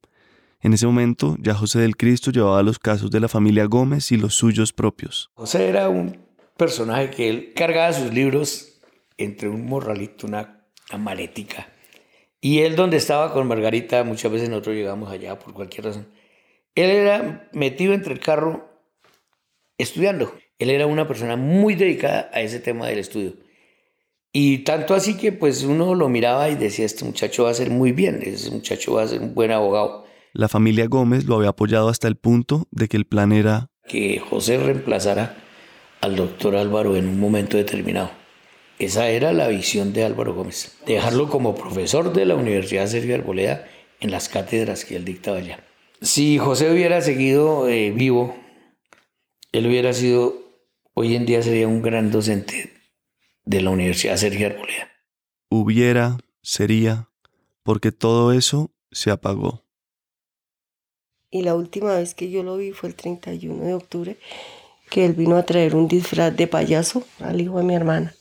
En 0.60 0.74
ese 0.74 0.86
momento, 0.86 1.38
ya 1.40 1.54
José 1.54 1.80
del 1.80 1.96
Cristo 1.96 2.30
llevaba 2.32 2.62
los 2.62 2.78
casos 2.78 3.10
de 3.10 3.22
la 3.22 3.30
familia 3.30 3.64
Gómez 3.68 4.12
y 4.12 4.18
los 4.18 4.36
suyos 4.36 4.74
propios. 4.74 5.32
José 5.36 5.70
era 5.70 5.88
un 5.88 6.18
personaje 6.58 7.10
que 7.10 7.30
él 7.30 7.54
cargaba 7.56 7.94
sus 7.94 8.14
libros 8.14 8.82
entre 9.18 9.48
un 9.48 9.66
morralito, 9.66 10.28
una, 10.28 10.66
una 10.92 11.16
y 12.41 12.60
él 12.62 12.75
donde 12.75 12.97
estaba 12.97 13.32
con 13.32 13.47
Margarita, 13.47 14.04
muchas 14.04 14.32
veces 14.32 14.49
nosotros 14.49 14.75
llegamos 14.75 15.12
allá 15.12 15.38
por 15.38 15.54
cualquier 15.54 15.86
razón. 15.86 16.08
Él 16.73 16.89
era 16.89 17.49
metido 17.54 17.93
entre 17.93 18.13
el 18.13 18.19
carro 18.19 18.67
estudiando. 19.77 20.34
Él 20.58 20.71
era 20.71 20.88
una 20.88 21.08
persona 21.08 21.36
muy 21.36 21.75
dedicada 21.75 22.32
a 22.34 22.41
ese 22.41 22.60
tema 22.60 22.88
del 22.88 22.97
estudio. 22.97 23.34
Y 24.34 24.60
tanto 24.60 24.95
así 24.95 25.17
que 25.17 25.32
pues 25.32 25.63
uno 25.63 25.93
lo 25.93 26.10
miraba 26.10 26.49
y 26.49 26.56
decía, 26.56 26.86
este 26.86 27.06
muchacho 27.06 27.43
va 27.43 27.51
a 27.51 27.54
ser 27.54 27.69
muy 27.69 27.91
bien, 27.91 28.21
este 28.23 28.49
muchacho 28.49 28.93
va 28.93 29.04
a 29.04 29.08
ser 29.08 29.21
un 29.21 29.36
buen 29.36 29.51
abogado. 29.51 30.06
La 30.34 30.47
familia 30.47 30.88
Gómez 30.88 31.25
lo 31.25 31.36
había 31.36 31.49
apoyado 31.49 31.89
hasta 31.89 32.08
el 32.08 32.15
punto 32.15 32.67
de 32.71 32.88
que 32.88 32.97
el 32.97 33.06
plan 33.06 33.34
era... 33.34 33.67
Que 33.86 34.19
José 34.19 34.58
reemplazara 34.58 35.36
al 35.99 36.15
doctor 36.15 36.56
Álvaro 36.56 36.95
en 36.95 37.08
un 37.08 37.19
momento 37.19 37.58
determinado. 37.58 38.21
Esa 38.82 39.10
era 39.10 39.32
la 39.32 39.48
visión 39.48 39.94
de 39.94 40.04
Álvaro 40.04 40.34
Gómez, 40.34 40.76
dejarlo 40.88 41.30
como 41.30 41.54
profesor 41.54 42.13
de 42.13 42.26
la 42.26 42.34
Universidad 42.34 42.88
Sergio 42.88 43.13
Arboleda 43.13 43.67
en 44.00 44.10
las 44.10 44.28
cátedras 44.28 44.86
que 44.86 44.96
él 44.96 45.06
dictaba 45.06 45.38
allá. 45.38 45.63
Si 46.02 46.39
José 46.39 46.72
hubiera 46.72 47.00
seguido 47.02 47.70
eh, 47.70 47.91
vivo, 47.91 48.36
él 49.52 49.67
hubiera 49.67 49.94
sido, 49.94 50.34
hoy 50.96 51.15
en 51.15 51.28
día 51.28 51.44
sería 51.44 51.67
un 51.67 51.84
gran 51.84 52.10
docente 52.10 52.74
de 53.46 53.62
la 53.62 53.70
Universidad 53.70 54.17
Sergio 54.17 54.48
Arboleda. 54.48 54.89
Hubiera, 55.52 56.17
sería, 56.41 57.08
porque 57.62 57.91
todo 57.91 58.34
eso 58.34 58.72
se 58.89 59.12
apagó. 59.12 59.63
Y 61.30 61.44
la 61.44 61.54
última 61.54 61.98
vez 61.98 62.15
que 62.15 62.32
yo 62.32 62.41
lo 62.41 62.58
vi 62.58 62.72
fue 62.72 62.89
el 62.89 62.96
31 62.96 63.63
de 63.63 63.76
octubre, 63.76 64.17
que 64.89 65.06
él 65.06 65.13
vino 65.13 65.36
a 65.36 65.44
traer 65.44 65.76
un 65.76 65.88
disfraz 65.88 66.36
de 66.36 66.48
payaso 66.48 67.06
al 67.20 67.39
hijo 67.41 67.60
de 67.60 67.63
mi 67.63 67.76
hermana 67.76 68.15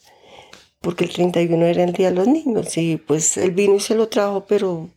porque 0.80 1.04
el 1.04 1.12
31 1.12 1.66
era 1.66 1.84
el 1.84 1.92
Día 1.92 2.10
de 2.10 2.16
los 2.16 2.26
Niños 2.26 2.76
y 2.76 2.96
pues 2.96 3.36
él 3.36 3.50
vino 3.52 3.76
y 3.76 3.80
se 3.80 3.94
lo 3.94 4.08
trajo, 4.08 4.46
pero 4.46 4.88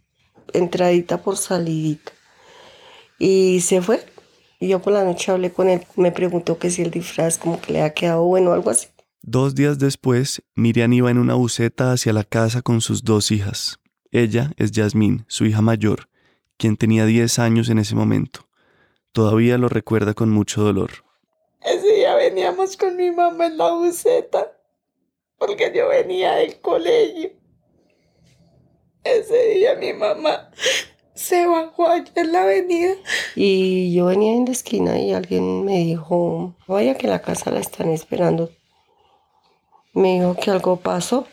entradita 0.54 1.22
por 1.22 1.38
salidita. 1.38 2.12
Y 3.19 3.62
se 3.62 3.82
fue. 3.82 4.04
Y 4.60 4.69
yo 4.69 4.82
por 4.82 4.93
la 4.93 5.04
noche 5.04 5.32
hablé 5.32 5.52
con 5.52 5.69
él, 5.69 5.86
me 5.98 6.12
preguntó 6.12 6.58
que 6.58 6.72
si 6.72 6.82
el 6.82 6.91
disfraz 6.91 7.38
como 7.38 7.60
que 7.60 7.74
le 7.74 7.82
ha 7.82 7.93
quedado 7.93 8.24
bueno 8.24 8.52
o 8.52 8.54
algo 8.54 8.69
así. 8.69 8.88
Dos 9.22 9.56
días 9.56 9.78
después, 9.78 10.41
Miriam 10.56 10.93
iba 10.93 11.12
en 11.12 11.17
una 11.17 11.34
buceta 11.34 11.91
hacia 11.91 12.13
la 12.13 12.24
casa 12.24 12.62
con 12.62 12.80
sus 12.80 13.04
dos 13.04 13.32
hijas. 13.32 13.80
Ella 14.12 14.52
es 14.58 14.72
Yasmín, 14.72 15.26
su 15.28 15.46
hija 15.46 15.62
mayor, 15.62 16.08
quien 16.58 16.78
tenía 16.78 17.06
10 17.06 17.39
años 17.39 17.69
en 17.69 17.80
ese 17.80 17.96
momento. 17.96 18.48
Todavía 19.12 19.58
lo 19.58 19.69
recuerda 19.69 20.13
con 20.13 20.30
mucho 20.30 20.62
dolor. 20.62 20.91
Ese 21.62 21.93
día 21.93 22.15
veníamos 22.15 22.78
con 22.78 22.96
mi 22.96 23.12
mamá 23.12 23.48
en 23.48 23.58
la 23.58 23.72
buceta 23.72 24.52
porque 25.45 25.73
yo 25.75 25.89
venía 25.89 26.36
del 26.36 26.60
colegio. 26.62 27.32
Ese 29.03 29.49
día 29.49 29.75
mi 29.75 29.91
mamá 29.91 30.49
se 31.13 31.45
bajó 31.45 31.88
allá 31.88 32.12
en 32.15 32.32
la 32.32 32.43
avenida. 32.43 32.93
Y 33.36 33.93
yo 33.93 34.06
venía 34.06 34.34
en 34.34 34.45
la 34.45 34.53
esquina 34.53 34.97
y 34.97 35.12
alguien 35.12 35.65
me 35.65 35.79
dijo, 35.79 36.56
vaya 36.65 36.95
que 36.95 37.08
la 37.08 37.21
casa 37.21 37.51
la 37.51 37.60
están 37.60 37.89
esperando. 37.89 38.51
me 39.93 40.13
dijo 40.19 40.36
que 40.36 40.49
algo 40.49 40.77
pasó. 40.77 41.27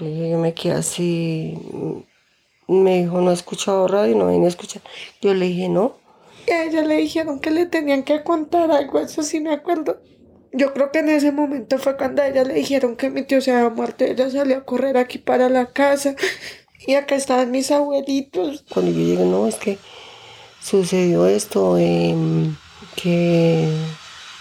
Yo 0.00 0.38
me 0.38 0.52
quedé 0.52 0.72
así, 0.72 1.56
me 2.66 3.02
dijo, 3.02 3.20
no 3.20 3.30
he 3.30 3.34
escuchado 3.34 3.86
radio, 3.86 4.16
no 4.16 4.28
vine 4.28 4.46
a 4.46 4.48
escuchar. 4.48 4.82
Yo 5.20 5.32
le 5.32 5.46
dije, 5.46 5.68
no. 5.68 5.94
Y 6.48 6.50
a 6.50 6.64
ella 6.64 6.82
le 6.82 6.96
dijeron 6.96 7.38
que 7.38 7.52
le 7.52 7.66
tenían 7.66 8.02
que 8.02 8.24
contar 8.24 8.72
algo, 8.72 8.98
eso 8.98 9.22
sí 9.22 9.38
me 9.38 9.52
acuerdo. 9.52 10.00
Yo 10.52 10.74
creo 10.74 10.92
que 10.92 10.98
en 10.98 11.08
ese 11.08 11.32
momento 11.32 11.78
fue 11.78 11.96
cuando 11.96 12.22
a 12.22 12.28
ella 12.28 12.44
le 12.44 12.54
dijeron 12.54 12.96
que 12.96 13.10
mi 13.10 13.22
tío 13.22 13.40
se 13.40 13.52
había 13.52 13.70
muerto. 13.70 14.04
Ella 14.04 14.30
salió 14.30 14.58
a 14.58 14.64
correr 14.64 14.98
aquí 14.98 15.18
para 15.18 15.48
la 15.48 15.66
casa 15.66 16.14
y 16.86 16.94
acá 16.94 17.14
estaban 17.14 17.50
mis 17.50 17.70
abuelitos. 17.70 18.64
Cuando 18.72 18.92
yo 18.92 18.98
llegué, 18.98 19.24
no, 19.24 19.46
es 19.46 19.56
que 19.56 19.78
sucedió 20.60 21.26
esto, 21.26 21.78
em, 21.78 22.54
que 22.96 23.68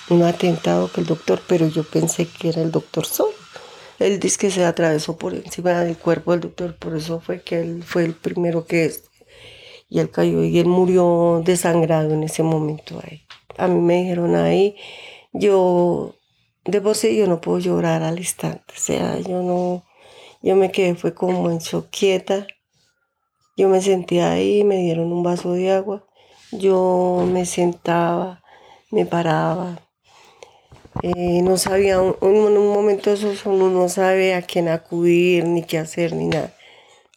un 0.09 0.23
atentado 0.23 0.91
que 0.91 1.01
el 1.01 1.07
doctor, 1.07 1.41
pero 1.47 1.67
yo 1.67 1.83
pensé 1.83 2.27
que 2.27 2.49
era 2.49 2.61
el 2.61 2.71
doctor 2.71 3.05
Sol. 3.05 3.31
Él 3.99 4.19
dice 4.19 4.37
que 4.37 4.51
se 4.51 4.65
atravesó 4.65 5.17
por 5.17 5.33
encima 5.33 5.79
del 5.81 5.95
cuerpo 5.95 6.31
del 6.31 6.41
doctor, 6.41 6.75
por 6.75 6.97
eso 6.97 7.21
fue 7.21 7.41
que 7.41 7.59
él 7.61 7.83
fue 7.83 8.03
el 8.03 8.13
primero 8.13 8.65
que 8.65 8.91
y 9.89 9.99
él 9.99 10.09
cayó 10.09 10.43
y 10.43 10.57
él 10.57 10.67
murió 10.67 11.43
desangrado 11.45 12.13
en 12.13 12.23
ese 12.23 12.43
momento 12.43 12.99
ahí. 13.03 13.23
A 13.57 13.67
mí 13.67 13.79
me 13.79 14.01
dijeron 14.01 14.35
ahí, 14.35 14.75
yo 15.33 16.15
de 16.65 16.81
por 16.81 16.95
sí 16.95 17.15
yo 17.17 17.27
no 17.27 17.41
puedo 17.41 17.59
llorar 17.59 18.03
al 18.03 18.19
instante, 18.19 18.73
o 18.75 18.79
sea, 18.79 19.19
yo 19.19 19.41
no, 19.41 19.83
yo 20.41 20.55
me 20.55 20.71
quedé 20.71 20.95
fue 20.95 21.13
como 21.13 21.49
en 21.49 21.59
shock 21.59 21.89
quieta, 21.89 22.47
yo 23.57 23.69
me 23.69 23.81
sentía 23.81 24.31
ahí, 24.31 24.63
me 24.63 24.77
dieron 24.77 25.11
un 25.11 25.23
vaso 25.23 25.53
de 25.53 25.71
agua, 25.71 26.05
yo 26.51 27.27
me 27.31 27.45
sentaba, 27.45 28.43
me 28.91 29.05
paraba, 29.05 29.79
eh, 31.03 31.41
no 31.41 31.57
sabía, 31.57 31.95
en 31.95 32.15
un, 32.21 32.67
momento 32.73 33.09
de 33.09 33.15
esos 33.15 33.45
uno 33.45 33.69
no 33.69 33.89
sabe 33.89 34.35
a 34.35 34.41
quién 34.41 34.67
acudir, 34.67 35.45
ni 35.45 35.63
qué 35.63 35.79
hacer, 35.79 36.13
ni 36.13 36.27
nada. 36.27 36.53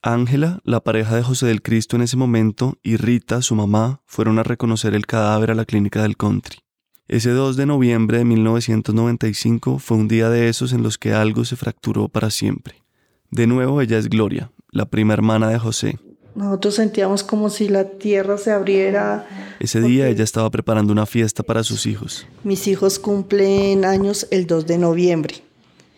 Ángela, 0.01 0.61
la 0.65 0.81
pareja 0.81 1.17
de 1.17 1.23
José 1.23 1.47
del 1.47 1.63
Cristo 1.63 1.97
en 1.97 2.03
ese 2.03 2.17
momento, 2.17 2.79
y 2.83 2.97
Rita, 2.97 3.43
su 3.43 3.55
mamá, 3.55 4.03
fueron 4.07 4.39
a 4.39 4.43
reconocer 4.43 4.95
el 4.95 5.07
cadáver 5.07 5.51
a 5.51 5.55
la 5.55 5.65
clínica 5.65 6.03
del 6.03 6.17
country. 6.17 6.64
Ese 7.09 7.31
2 7.31 7.57
de 7.57 7.67
noviembre 7.67 8.19
de 8.19 8.25
1995 8.25 9.79
fue 9.79 9.97
un 9.97 10.09
día 10.09 10.31
de 10.31 10.49
esos 10.49 10.73
en 10.73 10.83
los 10.83 10.99
que 10.99 11.13
algo 11.13 11.45
se 11.45 11.57
fracturó 11.57 12.09
para 12.09 12.31
siempre. 12.31 12.83
De 13.31 13.47
nuevo 13.47 13.81
ella 13.81 13.99
es 13.99 14.09
Gloria, 14.09 14.51
la 14.71 14.87
prima 14.87 15.13
hermana 15.13 15.49
de 15.49 15.59
José, 15.59 15.99
nosotros 16.35 16.75
sentíamos 16.75 17.23
como 17.23 17.49
si 17.49 17.69
la 17.69 17.85
tierra 17.85 18.37
se 18.39 18.51
abriera. 18.51 19.27
Ese 19.61 19.81
día 19.81 20.09
ella 20.09 20.25
estaba 20.25 20.51
preparando 20.51 20.93
una 20.93 21.07
fiesta 21.07 21.45
para 21.45 21.63
sus 21.63 21.87
hijos. 21.87 22.27
Mis 22.43 22.67
hijos 22.67 22.99
cumplen 22.99 23.85
años 23.85 24.27
el 24.33 24.47
2 24.47 24.67
de 24.67 24.79
noviembre. 24.79 25.37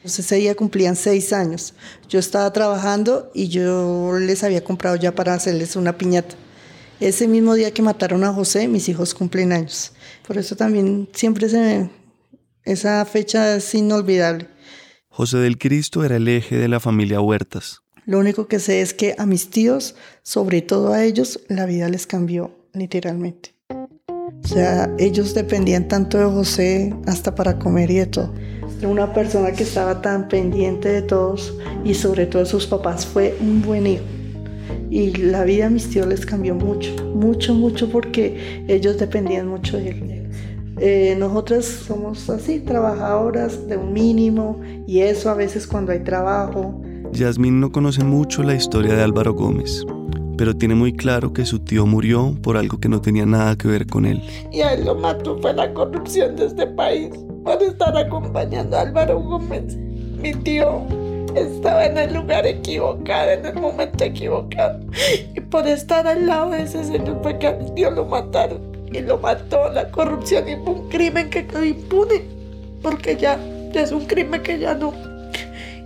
ese 0.05 0.37
día 0.37 0.55
cumplían 0.55 0.95
seis 0.95 1.33
años. 1.33 1.73
Yo 2.11 2.19
estaba 2.19 2.53
trabajando 2.53 3.31
y 3.35 3.49
yo 3.49 4.19
les 4.21 4.45
había 4.45 4.63
comprado 4.63 4.97
ya 4.97 5.15
para 5.15 5.33
hacerles 5.33 5.75
una 5.75 5.97
piñata. 5.97 6.37
Ese 7.01 7.29
mismo 7.29 7.55
día 7.55 7.73
que 7.73 7.83
mataron 7.83 8.25
a 8.25 8.33
José, 8.33 8.69
mis 8.69 8.89
hijos 8.89 9.15
cumplen 9.15 9.53
años. 9.53 9.93
Por 10.27 10.39
eso 10.39 10.57
también 10.57 11.09
siempre 11.13 11.49
se, 11.49 11.91
esa 12.65 13.05
fecha 13.05 13.57
es 13.57 13.75
inolvidable. 13.75 14.49
José 15.09 15.39
del 15.39 15.59
Cristo 15.59 16.05
era 16.05 16.17
el 16.17 16.27
eje 16.27 16.57
de 16.57 16.69
la 16.69 16.81
familia 16.81 17.21
Huertas. 17.21 17.83
Lo 18.07 18.19
único 18.19 18.49
que 18.49 18.61
sé 18.61 18.81
es 18.81 18.95
que 18.95 19.15
a 19.19 19.27
mis 19.27 19.51
tíos, 19.51 19.95
sobre 20.23 20.63
todo 20.63 20.93
a 20.93 21.05
ellos, 21.05 21.41
la 21.49 21.67
vida 21.67 21.89
les 21.89 22.07
cambió 22.07 22.57
literalmente. 22.73 23.55
O 23.69 24.49
sea, 24.49 24.95
ellos 24.99 25.35
dependían 25.35 25.89
tanto 25.89 26.19
de 26.19 26.25
José 26.25 26.95
hasta 27.07 27.35
para 27.35 27.59
comer 27.59 27.91
y 27.91 27.97
de 27.97 28.07
todo. 28.07 28.33
Una 28.83 29.13
persona 29.13 29.53
que 29.53 29.65
estaba 29.65 30.01
tan 30.01 30.29
pendiente 30.29 30.89
de 30.89 31.03
todos 31.03 31.55
y 31.85 31.95
sobre 31.95 32.27
todo 32.27 32.43
de 32.43 32.49
sus 32.49 32.67
papás 32.67 33.07
fue 33.07 33.37
un 33.41 33.61
buen 33.63 33.87
hijo. 33.87 34.05
Y 34.91 35.11
la 35.17 35.45
vida 35.45 35.67
a 35.67 35.71
mis 35.71 35.91
tíos 35.91 36.07
les 36.07 36.25
cambió 36.25 36.55
mucho, 36.55 36.93
mucho, 37.15 37.55
mucho 37.55 37.89
porque 37.91 38.65
ellos 38.69 38.99
dependían 38.99 39.49
mucho 39.49 39.77
de 39.77 39.89
él. 39.91 40.29
Eh, 40.79 41.17
nosotras 41.19 41.65
somos 41.65 42.29
así, 42.29 42.61
trabajadoras 42.61 43.67
de 43.67 43.79
un 43.79 43.93
mínimo 43.93 44.61
y 44.87 45.01
eso 45.01 45.31
a 45.31 45.35
veces 45.35 45.67
cuando 45.67 45.93
hay 45.93 46.01
trabajo 46.01 46.83
Yasmín 47.13 47.61
no 47.61 47.73
conoce 47.73 48.05
mucho 48.05 48.43
la 48.43 48.55
historia 48.55 48.95
de 48.95 49.03
Álvaro 49.03 49.33
Gómez, 49.33 49.85
pero 50.37 50.55
tiene 50.55 50.75
muy 50.75 50.93
claro 50.93 51.33
que 51.33 51.47
su 51.47 51.61
tío 51.61 51.87
murió 51.87 52.37
por 52.43 52.57
algo 52.57 52.79
que 52.79 52.89
no 52.89 53.01
tenía 53.01 53.25
nada 53.25 53.57
que 53.57 53.69
ver 53.69 53.87
con 53.87 54.05
él. 54.05 54.23
Y 54.53 54.61
a 54.61 54.75
él 54.75 54.85
lo 54.85 54.95
mató 54.95 55.39
fue 55.41 55.55
la 55.55 55.73
corrupción 55.73 56.37
de 56.37 56.47
este 56.47 56.67
país 56.67 57.11
por 57.45 57.63
estar 57.63 57.97
acompañando 57.97 58.77
a 58.77 58.83
Álvaro 58.83 59.21
Gómez. 59.21 59.77
Mi 59.77 60.35
tío 60.35 60.83
estaba 61.37 61.87
en 61.87 61.99
el 61.99 62.15
lugar 62.15 62.47
equivocado, 62.47 63.31
en 63.31 63.47
el 63.47 63.55
momento 63.55 64.05
equivocado. 64.05 64.81
Y 65.35 65.41
por 65.41 65.67
estar 65.67 66.07
al 66.07 66.27
lado 66.27 66.51
de 66.51 66.63
ese 66.63 66.85
señor 66.85 67.21
mi 67.59 67.75
tío 67.75 67.91
lo 67.91 68.05
mataron. 68.05 68.61
Y 68.93 69.01
lo 69.01 69.19
mató 69.19 69.69
la 69.71 69.91
corrupción 69.91 70.49
y 70.49 70.57
fue 70.57 70.75
un 70.75 70.89
crimen 70.89 71.29
que 71.31 71.47
quedó 71.47 71.65
impune. 71.65 72.23
Porque 72.83 73.17
ya 73.17 73.39
es 73.75 73.93
un 73.93 74.07
crimen 74.07 74.43
que 74.43 74.59
ya 74.59 74.75
no 74.75 74.93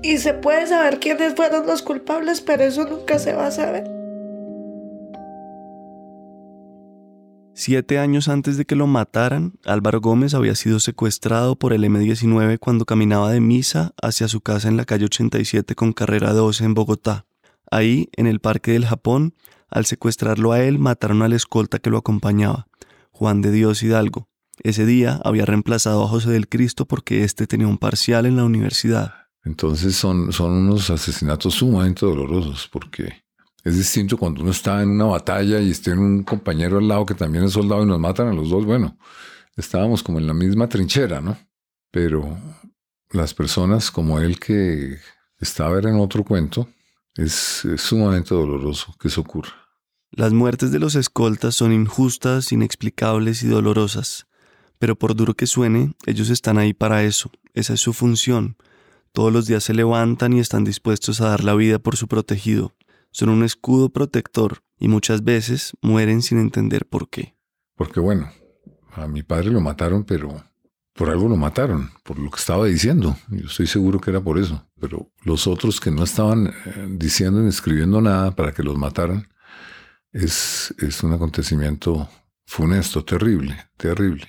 y 0.02 0.18
se 0.18 0.34
puede 0.34 0.66
saber 0.66 0.98
quiénes 0.98 1.34
fueron 1.34 1.66
los 1.66 1.82
culpables, 1.82 2.40
pero 2.40 2.64
eso 2.64 2.84
nunca 2.84 3.18
se 3.18 3.34
va 3.34 3.46
a 3.46 3.50
saber. 3.50 3.99
Siete 7.62 7.98
años 7.98 8.28
antes 8.28 8.56
de 8.56 8.64
que 8.64 8.74
lo 8.74 8.86
mataran, 8.86 9.52
Álvaro 9.66 10.00
Gómez 10.00 10.32
había 10.32 10.54
sido 10.54 10.80
secuestrado 10.80 11.56
por 11.56 11.74
el 11.74 11.84
M-19 11.84 12.58
cuando 12.58 12.86
caminaba 12.86 13.30
de 13.30 13.42
misa 13.42 13.92
hacia 14.00 14.28
su 14.28 14.40
casa 14.40 14.68
en 14.68 14.78
la 14.78 14.86
calle 14.86 15.04
87 15.04 15.74
con 15.74 15.92
carrera 15.92 16.32
12 16.32 16.64
en 16.64 16.72
Bogotá. 16.72 17.26
Ahí, 17.70 18.08
en 18.16 18.26
el 18.26 18.40
Parque 18.40 18.72
del 18.72 18.86
Japón, 18.86 19.34
al 19.68 19.84
secuestrarlo 19.84 20.52
a 20.52 20.62
él, 20.62 20.78
mataron 20.78 21.20
al 21.20 21.34
escolta 21.34 21.80
que 21.80 21.90
lo 21.90 21.98
acompañaba, 21.98 22.66
Juan 23.10 23.42
de 23.42 23.52
Dios 23.52 23.82
Hidalgo. 23.82 24.30
Ese 24.62 24.86
día 24.86 25.20
había 25.22 25.44
reemplazado 25.44 26.02
a 26.02 26.08
José 26.08 26.30
del 26.30 26.48
Cristo 26.48 26.86
porque 26.86 27.24
éste 27.24 27.46
tenía 27.46 27.68
un 27.68 27.76
parcial 27.76 28.24
en 28.24 28.36
la 28.36 28.44
universidad. 28.44 29.12
Entonces 29.44 29.94
son, 29.96 30.32
son 30.32 30.52
unos 30.52 30.88
asesinatos 30.88 31.56
sumamente 31.56 32.06
dolorosos 32.06 32.70
porque 32.72 33.22
es 33.64 33.76
distinto 33.76 34.16
cuando 34.16 34.42
uno 34.42 34.50
está 34.50 34.82
en 34.82 34.90
una 34.90 35.06
batalla 35.06 35.60
y 35.60 35.72
tiene 35.74 36.00
un 36.00 36.22
compañero 36.22 36.78
al 36.78 36.88
lado 36.88 37.06
que 37.06 37.14
también 37.14 37.44
es 37.44 37.52
soldado 37.52 37.82
y 37.82 37.86
nos 37.86 37.98
matan 38.00 38.28
a 38.28 38.32
los 38.32 38.50
dos. 38.50 38.64
Bueno, 38.64 38.96
estábamos 39.56 40.02
como 40.02 40.18
en 40.18 40.26
la 40.26 40.34
misma 40.34 40.68
trinchera, 40.68 41.20
¿no? 41.20 41.38
Pero 41.90 42.38
las 43.10 43.34
personas 43.34 43.90
como 43.90 44.20
él 44.20 44.38
que 44.38 44.98
estaba 45.38 45.78
en 45.78 45.96
otro 45.96 46.24
cuento, 46.24 46.68
es, 47.16 47.64
es 47.64 47.80
sumamente 47.80 48.34
doloroso 48.34 48.94
que 48.98 49.08
eso 49.08 49.20
ocurra. 49.20 49.52
Las 50.12 50.32
muertes 50.32 50.72
de 50.72 50.78
los 50.78 50.94
escoltas 50.94 51.54
son 51.54 51.72
injustas, 51.72 52.52
inexplicables 52.52 53.42
y 53.42 53.48
dolorosas. 53.48 54.26
Pero 54.78 54.96
por 54.96 55.14
duro 55.14 55.34
que 55.34 55.46
suene, 55.46 55.94
ellos 56.06 56.30
están 56.30 56.56
ahí 56.58 56.72
para 56.72 57.02
eso. 57.04 57.30
Esa 57.52 57.74
es 57.74 57.80
su 57.80 57.92
función 57.92 58.56
todos 59.12 59.32
los 59.32 59.46
días 59.46 59.64
se 59.64 59.74
levantan 59.74 60.32
y 60.32 60.40
están 60.40 60.64
dispuestos 60.64 61.20
a 61.20 61.30
dar 61.30 61.42
la 61.42 61.54
vida 61.54 61.78
por 61.78 61.96
su 61.96 62.06
protegido. 62.06 62.72
Son 63.12 63.28
un 63.28 63.42
escudo 63.42 63.90
protector 63.90 64.62
y 64.78 64.88
muchas 64.88 65.24
veces 65.24 65.72
mueren 65.82 66.22
sin 66.22 66.38
entender 66.38 66.86
por 66.86 67.10
qué. 67.10 67.36
Porque 67.74 68.00
bueno, 68.00 68.30
a 68.92 69.06
mi 69.06 69.22
padre 69.22 69.50
lo 69.50 69.60
mataron, 69.60 70.04
pero 70.04 70.44
por 70.94 71.10
algo 71.10 71.28
lo 71.28 71.36
mataron, 71.36 71.90
por 72.02 72.18
lo 72.18 72.30
que 72.30 72.38
estaba 72.38 72.66
diciendo. 72.66 73.16
Yo 73.28 73.46
estoy 73.46 73.66
seguro 73.66 74.00
que 74.00 74.10
era 74.10 74.20
por 74.20 74.38
eso. 74.38 74.66
Pero 74.78 75.10
los 75.24 75.46
otros 75.46 75.80
que 75.80 75.90
no 75.90 76.04
estaban 76.04 76.48
eh, 76.48 76.52
diciendo 76.90 77.40
ni 77.40 77.48
escribiendo 77.48 78.00
nada 78.00 78.34
para 78.34 78.52
que 78.52 78.62
los 78.62 78.76
mataran, 78.76 79.28
es, 80.12 80.74
es 80.78 81.02
un 81.02 81.12
acontecimiento 81.12 82.08
funesto, 82.46 83.04
terrible, 83.04 83.56
terrible. 83.76 84.28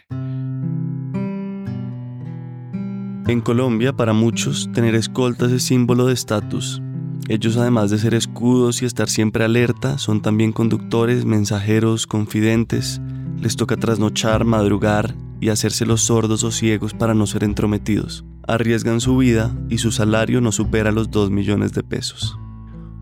En 3.28 3.42
Colombia, 3.42 3.94
para 3.94 4.14
muchos, 4.14 4.70
tener 4.74 4.96
escoltas 4.96 5.52
es 5.52 5.64
símbolo 5.64 6.08
de 6.08 6.14
estatus. 6.14 6.82
Ellos, 7.28 7.58
además 7.58 7.92
de 7.92 8.00
ser 8.00 8.14
escudos 8.14 8.82
y 8.82 8.86
estar 8.86 9.10
siempre 9.10 9.44
alerta, 9.44 9.98
son 9.98 10.22
también 10.22 10.52
conductores, 10.52 11.26
mensajeros, 11.26 12.08
confidentes. 12.08 13.02
Les 13.40 13.56
toca 13.56 13.78
trasnochar, 13.78 14.44
madrugar 14.44 15.16
y 15.40 15.50
hacerse 15.50 15.86
los 15.86 16.02
sordos 16.02 16.44
o 16.44 16.52
ciegos 16.52 16.94
para 16.94 17.14
no 17.14 17.28
ser 17.28 17.44
entrometidos. 17.44 18.26
Arriesgan 18.48 19.02
su 19.02 19.18
vida 19.18 19.56
y 19.70 19.78
su 19.78 19.92
salario 19.92 20.42
no 20.42 20.52
supera 20.52 20.92
los 20.92 21.10
2 21.12 21.32
millones 21.32 21.74
de 21.74 21.84
pesos. 21.84 22.38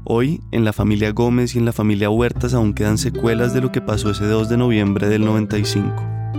Hoy, 0.06 0.42
en 0.52 0.64
la 0.66 0.74
familia 0.74 1.12
Gómez 1.12 1.56
y 1.56 1.60
en 1.60 1.66
la 1.66 1.74
familia 1.74 2.10
Huertas 2.10 2.54
aún 2.54 2.74
quedan 2.74 2.98
secuelas 2.98 3.54
de 3.54 3.62
lo 3.62 3.72
que 3.72 3.82
pasó 3.82 4.10
ese 4.10 4.26
2 4.26 4.50
de 4.50 4.58
noviembre 4.58 5.08
del 5.08 5.24
95. 5.26 5.94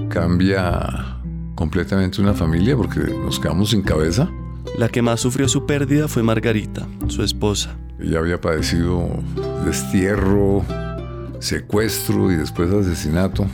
Cambia 0.09 1.19
completamente 1.55 2.21
una 2.21 2.35
familia 2.35 2.77
porque 2.77 3.01
nos 3.01 3.39
quedamos 3.39 3.71
sin 3.71 3.83
cabeza. 3.83 4.29
La 4.79 4.89
que 4.89 5.03
más 5.03 5.21
sufrió 5.21 5.49
su 5.49 5.67
pérdida 5.67 6.09
fue 6.09 6.23
Margarita, 6.23 6.87
su 7.09 7.23
esposa. 7.23 7.77
Ella 7.99 8.19
había 8.19 8.41
padecido 8.41 9.09
destierro, 9.65 10.65
secuestro 11.39 12.31
y 12.33 12.37
después 12.37 12.71
asesinato. 12.73 13.47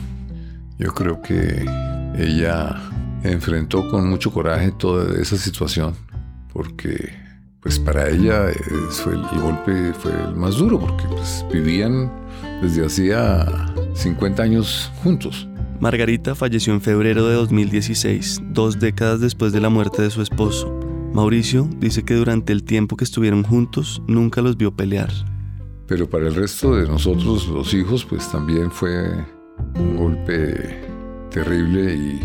Yo 0.78 0.92
creo 0.92 1.20
que 1.22 1.64
ella 2.16 2.76
enfrentó 3.22 3.88
con 3.88 4.08
mucho 4.08 4.30
coraje 4.32 4.72
toda 4.72 5.20
esa 5.20 5.36
situación 5.36 5.94
porque 6.56 7.12
pues 7.60 7.78
para 7.78 8.08
ella 8.08 8.46
fue 8.90 9.12
el, 9.12 9.40
golpe 9.42 9.92
fue 9.92 10.12
el 10.12 10.36
más 10.36 10.56
duro, 10.56 10.78
porque 10.78 11.04
pues, 11.08 11.44
vivían 11.52 12.10
desde 12.62 12.86
hacía 12.86 13.74
50 13.94 14.42
años 14.42 14.90
juntos. 15.02 15.46
Margarita 15.80 16.34
falleció 16.34 16.72
en 16.72 16.80
febrero 16.80 17.26
de 17.28 17.34
2016, 17.34 18.40
dos 18.52 18.78
décadas 18.78 19.20
después 19.20 19.52
de 19.52 19.60
la 19.60 19.68
muerte 19.68 20.00
de 20.00 20.10
su 20.10 20.22
esposo. 20.22 20.75
Mauricio 21.12 21.68
dice 21.78 22.04
que 22.04 22.14
durante 22.14 22.52
el 22.52 22.62
tiempo 22.62 22.96
que 22.96 23.04
estuvieron 23.04 23.42
juntos 23.42 24.02
nunca 24.06 24.42
los 24.42 24.56
vio 24.56 24.74
pelear. 24.74 25.10
Pero 25.86 26.10
para 26.10 26.26
el 26.26 26.34
resto 26.34 26.74
de 26.74 26.86
nosotros, 26.86 27.48
los 27.48 27.72
hijos, 27.72 28.04
pues 28.04 28.30
también 28.30 28.70
fue 28.70 29.24
un 29.78 29.96
golpe 29.96 30.80
terrible 31.30 31.94
y 31.94 32.20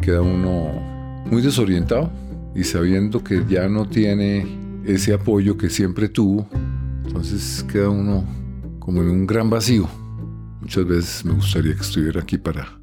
queda 0.00 0.20
uno 0.20 1.24
muy 1.26 1.40
desorientado 1.40 2.10
y 2.54 2.64
sabiendo 2.64 3.22
que 3.22 3.44
ya 3.48 3.68
no 3.68 3.86
tiene 3.86 4.46
ese 4.84 5.14
apoyo 5.14 5.56
que 5.56 5.70
siempre 5.70 6.08
tuvo, 6.08 6.48
entonces 7.06 7.64
queda 7.70 7.88
uno 7.88 8.24
como 8.78 9.02
en 9.02 9.08
un 9.08 9.26
gran 9.26 9.48
vacío. 9.48 9.88
Muchas 10.60 10.86
veces 10.86 11.24
me 11.24 11.32
gustaría 11.32 11.74
que 11.74 11.82
estuviera 11.82 12.20
aquí 12.20 12.38
para 12.38 12.78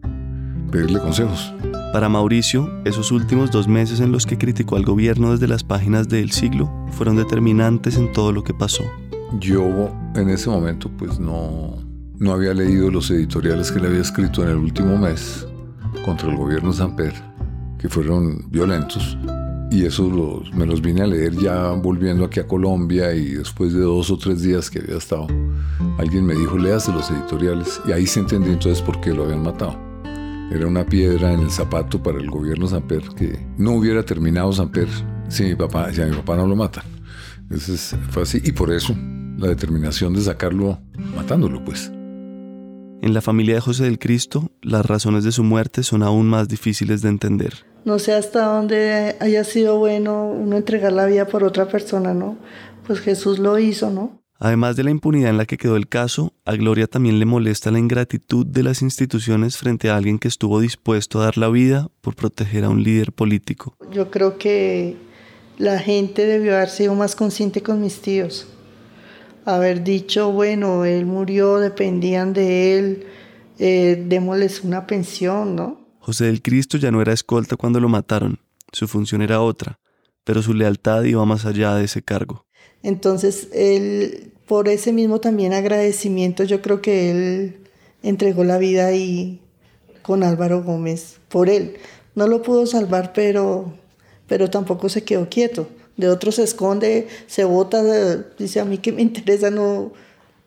pedirle 0.72 1.00
consejos. 1.00 1.54
Para 1.92 2.08
Mauricio, 2.08 2.72
esos 2.86 3.12
últimos 3.12 3.52
dos 3.52 3.68
meses 3.68 4.00
en 4.00 4.14
los 4.14 4.26
que 4.26 4.38
criticó 4.38 4.78
al 4.78 4.86
gobierno 4.86 5.34
desde 5.34 5.50
las 5.50 5.66
páginas 5.66 6.08
del 6.08 6.32
siglo 6.32 6.72
fueron 6.92 7.18
determinantes 7.18 7.98
en 7.98 8.14
todo 8.14 8.32
lo 8.32 8.46
que 8.46 8.54
pasó. 8.54 8.86
Yo 9.42 9.92
en 10.16 10.30
ese 10.30 10.50
momento 10.50 10.90
pues 10.98 11.20
no, 11.20 11.76
no 12.18 12.32
había 12.32 12.54
leído 12.54 12.90
los 12.90 13.12
editoriales 13.12 13.74
que 13.74 13.82
le 13.82 13.88
había 13.88 14.00
escrito 14.00 14.42
en 14.42 14.50
el 14.50 14.56
último 14.56 14.98
mes 14.98 15.46
contra 16.06 16.30
el 16.30 16.38
gobierno 16.38 16.72
de 16.72 16.78
Samper, 16.78 17.14
que 17.78 17.90
fueron 17.90 18.50
violentos. 18.50 19.18
Y 19.70 19.84
eso 19.84 20.44
me 20.54 20.66
los 20.66 20.82
vine 20.82 21.02
a 21.02 21.08
leer 21.08 21.36
ya 21.36 21.72
volviendo 21.72 22.24
aquí 22.24 22.40
a 22.40 22.48
Colombia 22.48 23.14
y 23.14 23.34
después 23.34 23.74
de 23.74 23.82
dos 23.82 24.10
o 24.12 24.18
tres 24.18 24.42
días 24.42 24.70
que 24.70 24.80
había 24.80 24.98
estado, 24.98 25.28
alguien 25.98 26.26
me 26.26 26.36
dijo, 26.36 26.58
léase 26.58 26.94
los 26.94 27.12
editoriales. 27.12 27.82
Y 27.86 27.92
ahí 27.92 28.08
se 28.08 28.22
entendió 28.22 28.54
entonces 28.54 28.82
por 28.82 29.02
qué 29.02 29.14
lo 29.14 29.26
habían 29.26 29.44
matado 29.44 29.91
era 30.52 30.68
una 30.68 30.86
piedra 30.86 31.34
en 31.34 31.40
el 31.40 31.50
zapato 31.50 32.04
para 32.04 32.20
el 32.20 32.30
gobierno 32.30 32.68
Samper 32.68 33.04
que 33.16 33.40
no 33.58 33.72
hubiera 33.72 34.04
terminado 34.04 34.52
Samper 34.52 34.88
si 35.30 35.44
mi 35.44 35.56
papá, 35.56 35.92
si 35.94 36.02
mi 36.02 36.12
papá 36.12 36.36
no 36.36 36.46
lo 36.46 36.56
mata. 36.58 36.84
Entonces 37.44 37.96
fue 38.10 38.24
así 38.24 38.42
y 38.44 38.52
por 38.52 38.72
eso 38.72 38.96
la 39.38 39.48
determinación 39.48 40.14
de 40.14 40.22
sacarlo 40.22 40.80
matándolo 41.16 41.64
pues. 41.64 41.90
En 43.02 43.14
la 43.14 43.22
familia 43.22 43.56
de 43.56 43.62
José 43.62 43.86
del 43.86 43.98
Cristo, 43.98 44.52
las 44.62 44.86
razones 44.86 45.24
de 45.24 45.32
su 45.32 45.44
muerte 45.44 45.84
son 45.84 46.04
aún 46.04 46.28
más 46.28 46.48
difíciles 46.48 47.02
de 47.02 47.10
entender. 47.10 47.54
No 47.84 47.98
sé 47.98 48.14
hasta 48.14 48.46
dónde 48.46 49.16
haya 49.20 49.44
sido 49.44 49.80
bueno 49.80 50.26
uno 50.28 50.58
entregar 50.58 50.92
la 50.92 51.08
vida 51.08 51.26
por 51.26 51.44
otra 51.44 51.68
persona, 51.68 52.14
¿no? 52.14 52.38
Pues 52.86 53.00
Jesús 53.00 53.40
lo 53.40 53.58
hizo, 53.58 53.90
¿no? 53.90 54.21
Además 54.44 54.76
de 54.76 54.84
la 54.84 54.90
impunidad 54.90 55.30
en 55.30 55.38
la 55.38 55.46
que 55.46 55.56
quedó 55.56 55.76
el 55.76 55.88
caso, 55.88 56.34
a 56.46 56.56
Gloria 56.56 56.88
también 56.88 57.20
le 57.20 57.28
molesta 57.28 57.70
la 57.70 57.78
ingratitud 57.78 58.44
de 58.44 58.64
las 58.64 58.82
instituciones 58.82 59.56
frente 59.56 59.92
a 59.92 59.96
alguien 59.96 60.18
que 60.18 60.28
estuvo 60.28 60.60
dispuesto 60.60 61.22
a 61.22 61.26
dar 61.26 61.38
la 61.38 61.48
vida 61.50 61.90
por 62.02 62.16
proteger 62.16 62.64
a 62.64 62.70
un 62.70 62.82
líder 62.82 63.12
político. 63.12 63.76
Yo 63.92 64.10
creo 64.10 64.40
que 64.40 64.98
la 65.60 65.78
gente 65.78 66.26
debió 66.26 66.56
haber 66.56 66.70
sido 66.70 66.96
más 66.96 67.16
consciente 67.16 67.62
con 67.62 67.82
mis 67.82 68.02
tíos. 68.02 68.48
Haber 69.46 69.84
dicho, 69.84 70.32
bueno, 70.32 70.86
él 70.86 71.06
murió, 71.06 71.60
dependían 71.60 72.34
de 72.34 72.80
él, 72.80 73.06
eh, 73.60 74.04
démosles 74.08 74.64
una 74.64 74.88
pensión, 74.88 75.56
¿no? 75.56 75.86
José 76.00 76.26
del 76.26 76.42
Cristo 76.42 76.80
ya 76.80 76.90
no 76.90 77.00
era 77.00 77.14
escolta 77.14 77.58
cuando 77.58 77.80
lo 77.80 77.90
mataron, 77.90 78.40
su 78.72 78.88
función 78.88 79.22
era 79.22 79.40
otra, 79.40 79.78
pero 80.24 80.42
su 80.42 80.56
lealtad 80.56 81.04
iba 81.04 81.24
más 81.28 81.46
allá 81.46 81.76
de 81.76 81.84
ese 81.84 82.02
cargo. 82.02 82.48
Entonces, 82.84 83.48
él, 83.54 84.32
por 84.48 84.68
ese 84.68 84.94
mismo 84.94 85.20
también 85.20 85.54
agradecimiento, 85.54 86.44
yo 86.44 86.62
creo 86.62 86.82
que 86.82 87.12
él 87.12 87.58
entregó 88.04 88.44
la 88.44 88.58
vida 88.58 88.88
ahí 88.88 89.40
con 90.02 90.24
Álvaro 90.24 90.64
Gómez, 90.64 91.20
por 91.30 91.50
él. 91.50 91.78
No 92.16 92.28
lo 92.28 92.42
pudo 92.42 92.66
salvar, 92.66 93.14
pero, 93.14 93.74
pero 94.28 94.50
tampoco 94.50 94.90
se 94.90 95.04
quedó 95.04 95.30
quieto. 95.30 95.68
De 95.98 96.10
otros 96.10 96.36
se 96.36 96.44
esconde, 96.44 97.08
se 97.28 97.44
bota, 97.44 97.84
dice 98.38 98.60
a 98.60 98.66
mí 98.66 98.78
que 98.78 98.92
me 98.92 99.02
interesa, 99.02 99.52
no, 99.52 99.92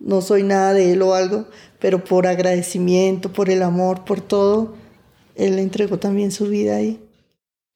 no 0.00 0.20
soy 0.20 0.42
nada 0.42 0.72
de 0.72 0.92
él 0.92 1.02
o 1.02 1.14
algo, 1.14 1.46
pero 1.78 2.02
por 2.02 2.26
agradecimiento, 2.26 3.32
por 3.32 3.50
el 3.50 3.62
amor, 3.62 4.04
por 4.04 4.20
todo, 4.20 4.74
él 5.36 5.58
entregó 5.58 5.98
también 5.98 6.32
su 6.32 6.48
vida 6.48 6.76
ahí. 6.76 7.00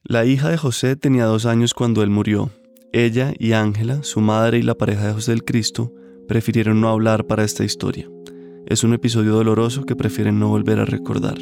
La 0.02 0.24
hija 0.24 0.48
de 0.48 0.56
José 0.56 0.96
tenía 0.96 1.24
dos 1.24 1.46
años 1.46 1.74
cuando 1.74 2.02
él 2.02 2.10
murió. 2.10 2.50
Ella 2.92 3.34
y 3.38 3.52
Ángela, 3.52 4.02
su 4.02 4.20
madre 4.20 4.58
y 4.58 4.62
la 4.62 4.74
pareja 4.74 5.06
de 5.06 5.12
José 5.12 5.32
del 5.32 5.44
Cristo, 5.44 5.92
prefirieron 6.26 6.80
no 6.80 6.88
hablar 6.88 7.26
para 7.26 7.44
esta 7.44 7.64
historia. 7.64 8.08
Es 8.66 8.82
un 8.82 8.94
episodio 8.94 9.34
doloroso 9.34 9.84
que 9.84 9.96
prefieren 9.96 10.38
no 10.38 10.48
volver 10.48 10.78
a 10.78 10.84
recordar. 10.84 11.38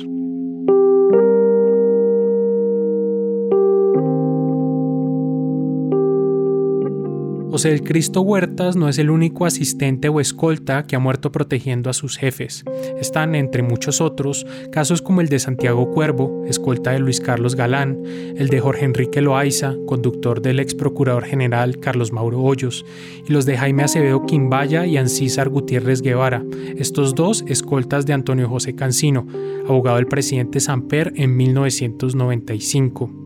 José 7.57 7.71
del 7.71 7.85
Cristo 7.85 8.21
Huertas 8.21 8.77
no 8.77 8.87
es 8.87 8.99
el 8.99 9.09
único 9.09 9.47
asistente 9.47 10.11
o 10.11 10.21
escolta 10.21 10.83
que 10.83 10.95
ha 10.95 10.99
muerto 10.99 11.33
protegiendo 11.33 11.89
a 11.89 11.95
sus 11.95 12.19
jefes. 12.19 12.65
Están, 13.01 13.35
entre 13.35 13.63
muchos 13.63 14.03
otros, 14.03 14.47
casos 14.71 15.01
como 15.01 15.23
el 15.23 15.31
de 15.31 15.39
Santiago 15.39 15.91
Cuervo, 15.91 16.45
escolta 16.47 16.91
de 16.91 16.99
Luis 16.99 17.19
Carlos 17.19 17.55
Galán, 17.55 18.03
el 18.37 18.49
de 18.51 18.61
Jorge 18.61 18.85
Enrique 18.85 19.23
Loaiza, 19.23 19.75
conductor 19.87 20.43
del 20.43 20.61
ex 20.61 20.75
procurador 20.75 21.25
general 21.25 21.81
Carlos 21.81 22.13
Mauro 22.13 22.43
Hoyos, 22.43 22.85
y 23.27 23.33
los 23.33 23.47
de 23.47 23.57
Jaime 23.57 23.85
Acevedo 23.85 24.27
Quimbaya 24.27 24.85
y 24.85 24.99
Ancísar 24.99 25.49
Gutiérrez 25.49 26.03
Guevara, 26.03 26.45
estos 26.77 27.15
dos 27.15 27.43
escoltas 27.49 28.05
de 28.05 28.13
Antonio 28.13 28.51
José 28.51 28.75
Cancino, 28.75 29.27
abogado 29.67 29.97
del 29.97 30.09
presidente 30.09 30.61
Samper 30.61 31.15
en 31.17 31.35
1995. 31.35 33.26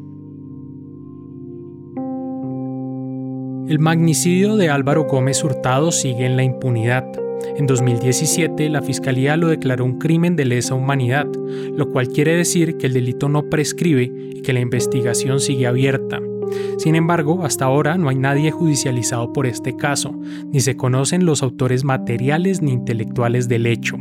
El 3.71 3.79
magnicidio 3.79 4.57
de 4.57 4.69
Álvaro 4.69 5.05
Gómez 5.05 5.45
Hurtado 5.45 5.93
sigue 5.93 6.27
en 6.27 6.37
la 6.37 6.43
impunidad. 6.43 7.07
En 7.57 7.69
2017, 7.69 8.69
la 8.69 8.83
Fiscalía 8.83 9.37
lo 9.37 9.47
declaró 9.47 9.85
un 9.85 10.01
crimen 10.01 10.35
de 10.35 10.45
lesa 10.45 10.75
humanidad, 10.75 11.29
lo 11.77 11.89
cual 11.93 12.09
quiere 12.09 12.35
decir 12.35 12.79
que 12.79 12.89
el 12.89 12.95
delito 12.95 13.29
no 13.29 13.49
prescribe 13.49 14.13
y 14.35 14.43
que 14.43 14.53
la 14.53 14.59
investigación 14.59 15.39
sigue 15.39 15.69
abierta. 15.69 16.19
Sin 16.79 16.97
embargo, 16.97 17.45
hasta 17.45 17.67
ahora 17.67 17.97
no 17.97 18.09
hay 18.09 18.17
nadie 18.17 18.51
judicializado 18.51 19.33
por 19.33 19.47
este 19.47 19.77
caso, 19.77 20.19
ni 20.47 20.59
se 20.59 20.77
conocen 20.77 21.25
los 21.25 21.45
autores 21.45 21.85
materiales 21.85 22.63
ni 22.63 22.73
intelectuales 22.73 23.47
del 23.47 23.67
hecho. 23.67 23.99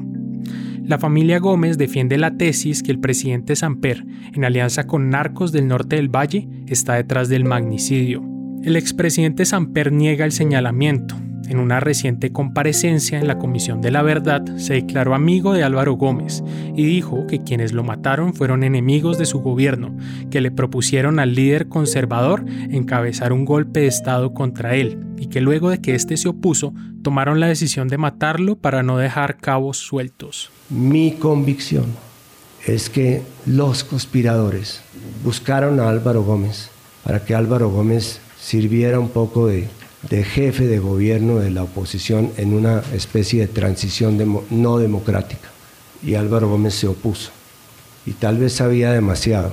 La 0.83 0.97
familia 0.97 1.37
Gómez 1.37 1.77
defiende 1.77 2.17
la 2.17 2.37
tesis 2.37 2.81
que 2.81 2.91
el 2.91 2.99
presidente 2.99 3.55
Samper, 3.55 4.03
en 4.33 4.45
alianza 4.45 4.87
con 4.87 5.11
narcos 5.11 5.51
del 5.51 5.67
norte 5.67 5.97
del 5.97 6.09
valle, 6.09 6.49
está 6.65 6.95
detrás 6.95 7.29
del 7.29 7.45
magnicidio. 7.45 8.38
El 8.63 8.75
expresidente 8.75 9.45
Samper 9.45 9.93
niega 9.93 10.25
el 10.25 10.33
señalamiento. 10.33 11.15
En 11.47 11.59
una 11.59 11.79
reciente 11.79 12.31
comparecencia 12.31 13.17
en 13.17 13.25
la 13.25 13.39
Comisión 13.39 13.79
de 13.79 13.89
la 13.89 14.03
Verdad 14.03 14.43
se 14.57 14.73
declaró 14.73 15.15
amigo 15.15 15.53
de 15.53 15.63
Álvaro 15.63 15.93
Gómez 15.93 16.43
y 16.75 16.83
dijo 16.85 17.25
que 17.25 17.41
quienes 17.41 17.71
lo 17.71 17.83
mataron 17.83 18.33
fueron 18.33 18.63
enemigos 18.63 19.17
de 19.17 19.25
su 19.25 19.39
gobierno, 19.39 19.95
que 20.29 20.41
le 20.41 20.51
propusieron 20.51 21.19
al 21.19 21.35
líder 21.35 21.69
conservador 21.69 22.45
encabezar 22.69 23.31
un 23.31 23.45
golpe 23.45 23.79
de 23.79 23.87
Estado 23.87 24.33
contra 24.33 24.75
él 24.75 24.99
y 25.17 25.27
que 25.27 25.39
luego 25.39 25.69
de 25.69 25.79
que 25.79 25.95
éste 25.95 26.17
se 26.17 26.27
opuso 26.27 26.73
tomaron 27.01 27.39
la 27.39 27.47
decisión 27.47 27.87
de 27.87 27.97
matarlo 27.97 28.57
para 28.57 28.83
no 28.83 28.97
dejar 28.97 29.37
cabos 29.37 29.77
sueltos. 29.77 30.51
Mi 30.69 31.13
convicción 31.13 31.85
es 32.67 32.89
que 32.89 33.23
los 33.45 33.85
conspiradores 33.85 34.81
buscaron 35.23 35.79
a 35.79 35.89
Álvaro 35.89 36.23
Gómez 36.23 36.69
para 37.03 37.23
que 37.23 37.33
Álvaro 37.33 37.69
Gómez 37.69 38.21
sirviera 38.39 38.99
un 38.99 39.09
poco 39.09 39.47
de, 39.47 39.67
jefe 40.23 40.67
de 40.67 40.79
gobierno 40.79 41.39
de 41.39 41.51
la 41.51 41.63
oposición 41.63 42.31
en 42.37 42.53
una 42.53 42.81
especie 42.93 43.41
de 43.41 43.47
transición 43.47 44.43
no 44.49 44.77
democrática. 44.77 45.49
Y 46.03 46.15
Álvaro 46.15 46.49
Gómez 46.49 46.75
se 46.75 46.87
opuso. 46.87 47.31
Y 48.05 48.13
tal 48.13 48.37
vez 48.37 48.53
sabía 48.53 48.91
demasiado, 48.91 49.51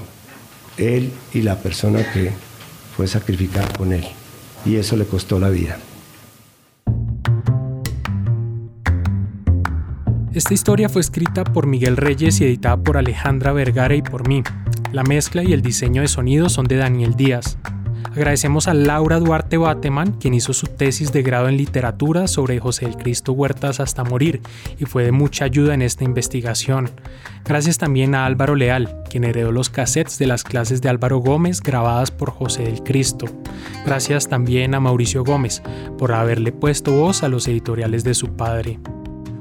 él 0.79 1.11
y 1.35 1.43
la 1.43 1.59
persona 1.59 2.11
que 2.13 2.31
fue 2.97 3.07
sacrificada 3.09 3.69
con 3.77 3.93
él. 3.93 4.05
Y 4.65 4.77
eso 4.77 4.97
le 4.97 5.05
costó 5.05 5.39
la 5.39 5.51
vida. 5.51 5.79
Esta 10.33 10.53
historia 10.53 10.91
fue 10.91 11.01
escrita 11.01 11.45
por 11.45 11.67
Miguel 11.67 11.97
Reyes 11.97 12.41
y 12.41 12.45
editada 12.45 12.77
por 12.77 12.99
Alejandra 12.99 13.53
Vergara 13.53 13.95
y 13.95 14.03
por 14.03 14.29
mí. 14.29 14.43
La 14.93 15.03
mezcla 15.03 15.43
y 15.43 15.53
el 15.53 15.63
diseño 15.63 16.03
de 16.03 16.09
sonido 16.09 16.51
son 16.51 16.67
de 16.67 16.77
Daniel 16.77 17.15
Díaz. 17.17 17.57
Agradecemos 18.13 18.67
a 18.69 18.75
Laura 18.75 19.19
Duarte 19.19 19.57
Bateman, 19.57 20.13
quien 20.13 20.35
hizo 20.35 20.53
su 20.53 20.67
tesis 20.67 21.13
de 21.13 21.23
grado 21.23 21.49
en 21.49 21.57
literatura 21.57 22.29
sobre 22.29 22.59
José 22.61 22.87
el 22.87 22.97
Cristo 22.97 23.33
Huertas 23.33 23.81
hasta 23.81 24.05
morir 24.05 24.41
y 24.79 24.85
fue 24.85 25.05
de 25.05 25.13
mucha 25.13 25.45
ayuda 25.45 25.75
en 25.75 25.83
esta 25.83 26.05
investigación. 26.05 26.91
Gracias 27.45 27.79
también 27.79 28.15
a 28.15 28.27
Álvaro 28.27 28.55
Leal, 28.55 29.03
quien 29.11 29.25
heredó 29.25 29.53
los 29.53 29.71
cassettes 29.71 30.19
de 30.19 30.27
las 30.27 30.45
clases 30.45 30.81
de 30.83 30.89
Álvaro 30.89 31.19
Gómez 31.19 31.61
grabadas 31.61 32.11
por 32.11 32.31
José 32.31 32.65
del 32.65 32.83
Cristo. 32.83 33.27
Gracias 33.85 34.29
también 34.29 34.75
a 34.75 34.81
Mauricio 34.81 35.23
Gómez 35.23 35.63
por 35.99 36.13
haberle 36.13 36.53
puesto 36.53 36.93
voz 36.93 37.23
a 37.23 37.29
los 37.29 37.47
editoriales 37.49 38.03
de 38.03 38.15
su 38.15 38.29
padre. 38.29 38.79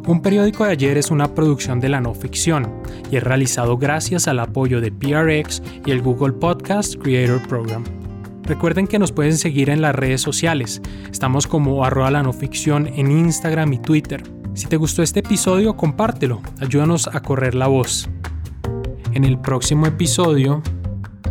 Un 0.07 0.21
periódico 0.21 0.65
de 0.65 0.71
ayer 0.71 0.97
es 0.97 1.09
una 1.09 1.33
producción 1.33 1.79
de 1.79 1.89
la 1.89 1.99
no 1.99 2.13
ficción 2.13 2.71
y 3.09 3.15
es 3.15 3.23
realizado 3.23 3.77
gracias 3.77 4.27
al 4.27 4.39
apoyo 4.39 4.79
de 4.79 4.91
PRX 4.91 5.63
y 5.83 5.91
el 5.91 6.01
Google 6.01 6.33
Podcast 6.33 6.95
Creator 7.01 7.47
Program. 7.47 7.83
Recuerden 8.45 8.85
que 8.85 8.99
nos 8.99 9.11
pueden 9.11 9.37
seguir 9.37 9.71
en 9.71 9.81
las 9.81 9.95
redes 9.95 10.21
sociales. 10.21 10.79
Estamos 11.11 11.47
como 11.47 11.83
arroba 11.83 12.11
la 12.11 12.21
no 12.21 12.31
ficción 12.31 12.85
en 12.85 13.09
Instagram 13.09 13.73
y 13.73 13.79
Twitter. 13.79 14.21
Si 14.53 14.67
te 14.67 14.77
gustó 14.77 15.01
este 15.01 15.21
episodio, 15.21 15.75
compártelo. 15.75 16.41
Ayúdanos 16.59 17.07
a 17.07 17.21
correr 17.21 17.55
la 17.55 17.65
voz. 17.65 18.07
En 19.13 19.23
el 19.23 19.39
próximo 19.39 19.87
episodio... 19.87 20.61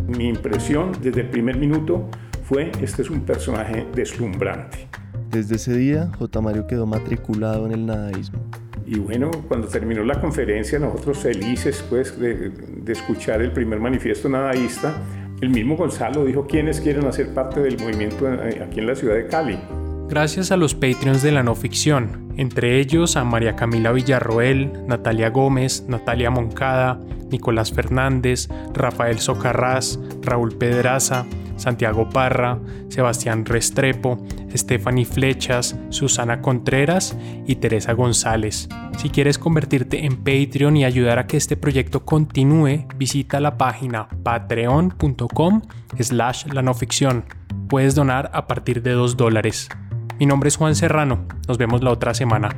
Mi 0.09 0.29
impresión 0.29 0.90
desde 1.00 1.20
el 1.20 1.31
primer 1.31 1.57
minuto 1.57 2.09
fue, 2.42 2.72
este 2.83 3.03
es 3.03 3.11
un 3.11 3.20
personaje 3.20 3.87
deslumbrante. 3.94 4.88
Desde 5.31 5.55
ese 5.55 5.77
día, 5.77 6.11
J. 6.18 6.40
Mario 6.40 6.66
quedó 6.66 6.85
matriculado 6.85 7.64
en 7.66 7.72
el 7.72 7.87
nadaísmo. 7.87 8.40
Y 8.87 8.98
bueno, 8.98 9.31
cuando 9.48 9.68
terminó 9.68 10.03
la 10.03 10.20
conferencia, 10.20 10.81
nosotros 10.81 11.18
felices 11.18 11.83
pues, 11.88 12.18
de, 12.18 12.50
de 12.50 12.92
escuchar 12.92 13.40
el 13.40 13.53
primer 13.53 13.79
manifiesto 13.79 14.29
nadaísta, 14.29 14.94
el 15.40 15.51
mismo 15.51 15.77
Gonzalo 15.77 16.25
dijo 16.25 16.47
quiénes 16.47 16.81
quieren 16.81 17.07
hacer 17.07 17.35
parte 17.35 17.61
del 17.61 17.79
movimiento 17.79 18.33
eh, 18.33 18.62
aquí 18.66 18.81
en 18.81 18.87
la 18.87 18.94
ciudad 18.94 19.14
de 19.14 19.27
Cali. 19.27 19.59
Gracias 20.09 20.53
a 20.53 20.57
los 20.57 20.75
Patreons 20.75 21.23
de 21.23 21.33
la 21.33 21.42
no 21.42 21.55
ficción, 21.55 22.33
entre 22.37 22.79
ellos 22.79 23.16
a 23.16 23.25
María 23.25 23.57
Camila 23.57 23.90
Villarroel, 23.90 24.70
Natalia 24.87 25.31
Gómez, 25.31 25.85
Natalia 25.88 26.31
Moncada, 26.31 27.01
Nicolás 27.31 27.73
Fernández, 27.73 28.49
Rafael 28.75 29.18
Socarrás, 29.18 29.99
Raúl 30.23 30.57
Pedraza, 30.57 31.27
Santiago 31.57 32.09
Parra, 32.09 32.59
Sebastián 32.88 33.45
Restrepo, 33.45 34.19
Stephanie 34.55 35.05
Flechas, 35.05 35.79
Susana 35.90 36.40
Contreras 36.40 37.17
y 37.47 37.57
Teresa 37.57 37.93
González. 37.93 38.69
Si 38.99 39.11
quieres 39.11 39.38
convertirte 39.38 40.05
en 40.05 40.17
Patreon 40.17 40.77
y 40.77 40.85
ayudar 40.85 41.19
a 41.19 41.27
que 41.27 41.37
este 41.37 41.57
proyecto 41.57 42.05
continúe, 42.05 42.87
visita 42.97 43.40
la 43.40 43.57
página 43.57 44.09
patreon.com 44.23 45.62
slash 45.99 46.47
la 46.47 46.62
no 46.62 46.75
ficción. 46.75 47.25
Puedes 47.69 47.95
donar 47.95 48.31
a 48.33 48.47
partir 48.47 48.83
de 48.83 48.93
2 48.93 49.17
dólares. 49.17 49.69
Mi 50.19 50.27
nombre 50.27 50.49
es 50.49 50.57
Juan 50.57 50.75
Serrano. 50.75 51.27
Nos 51.49 51.59
vemos 51.59 51.83
la 51.83 51.90
otra 51.90 52.14
semana. 52.14 52.51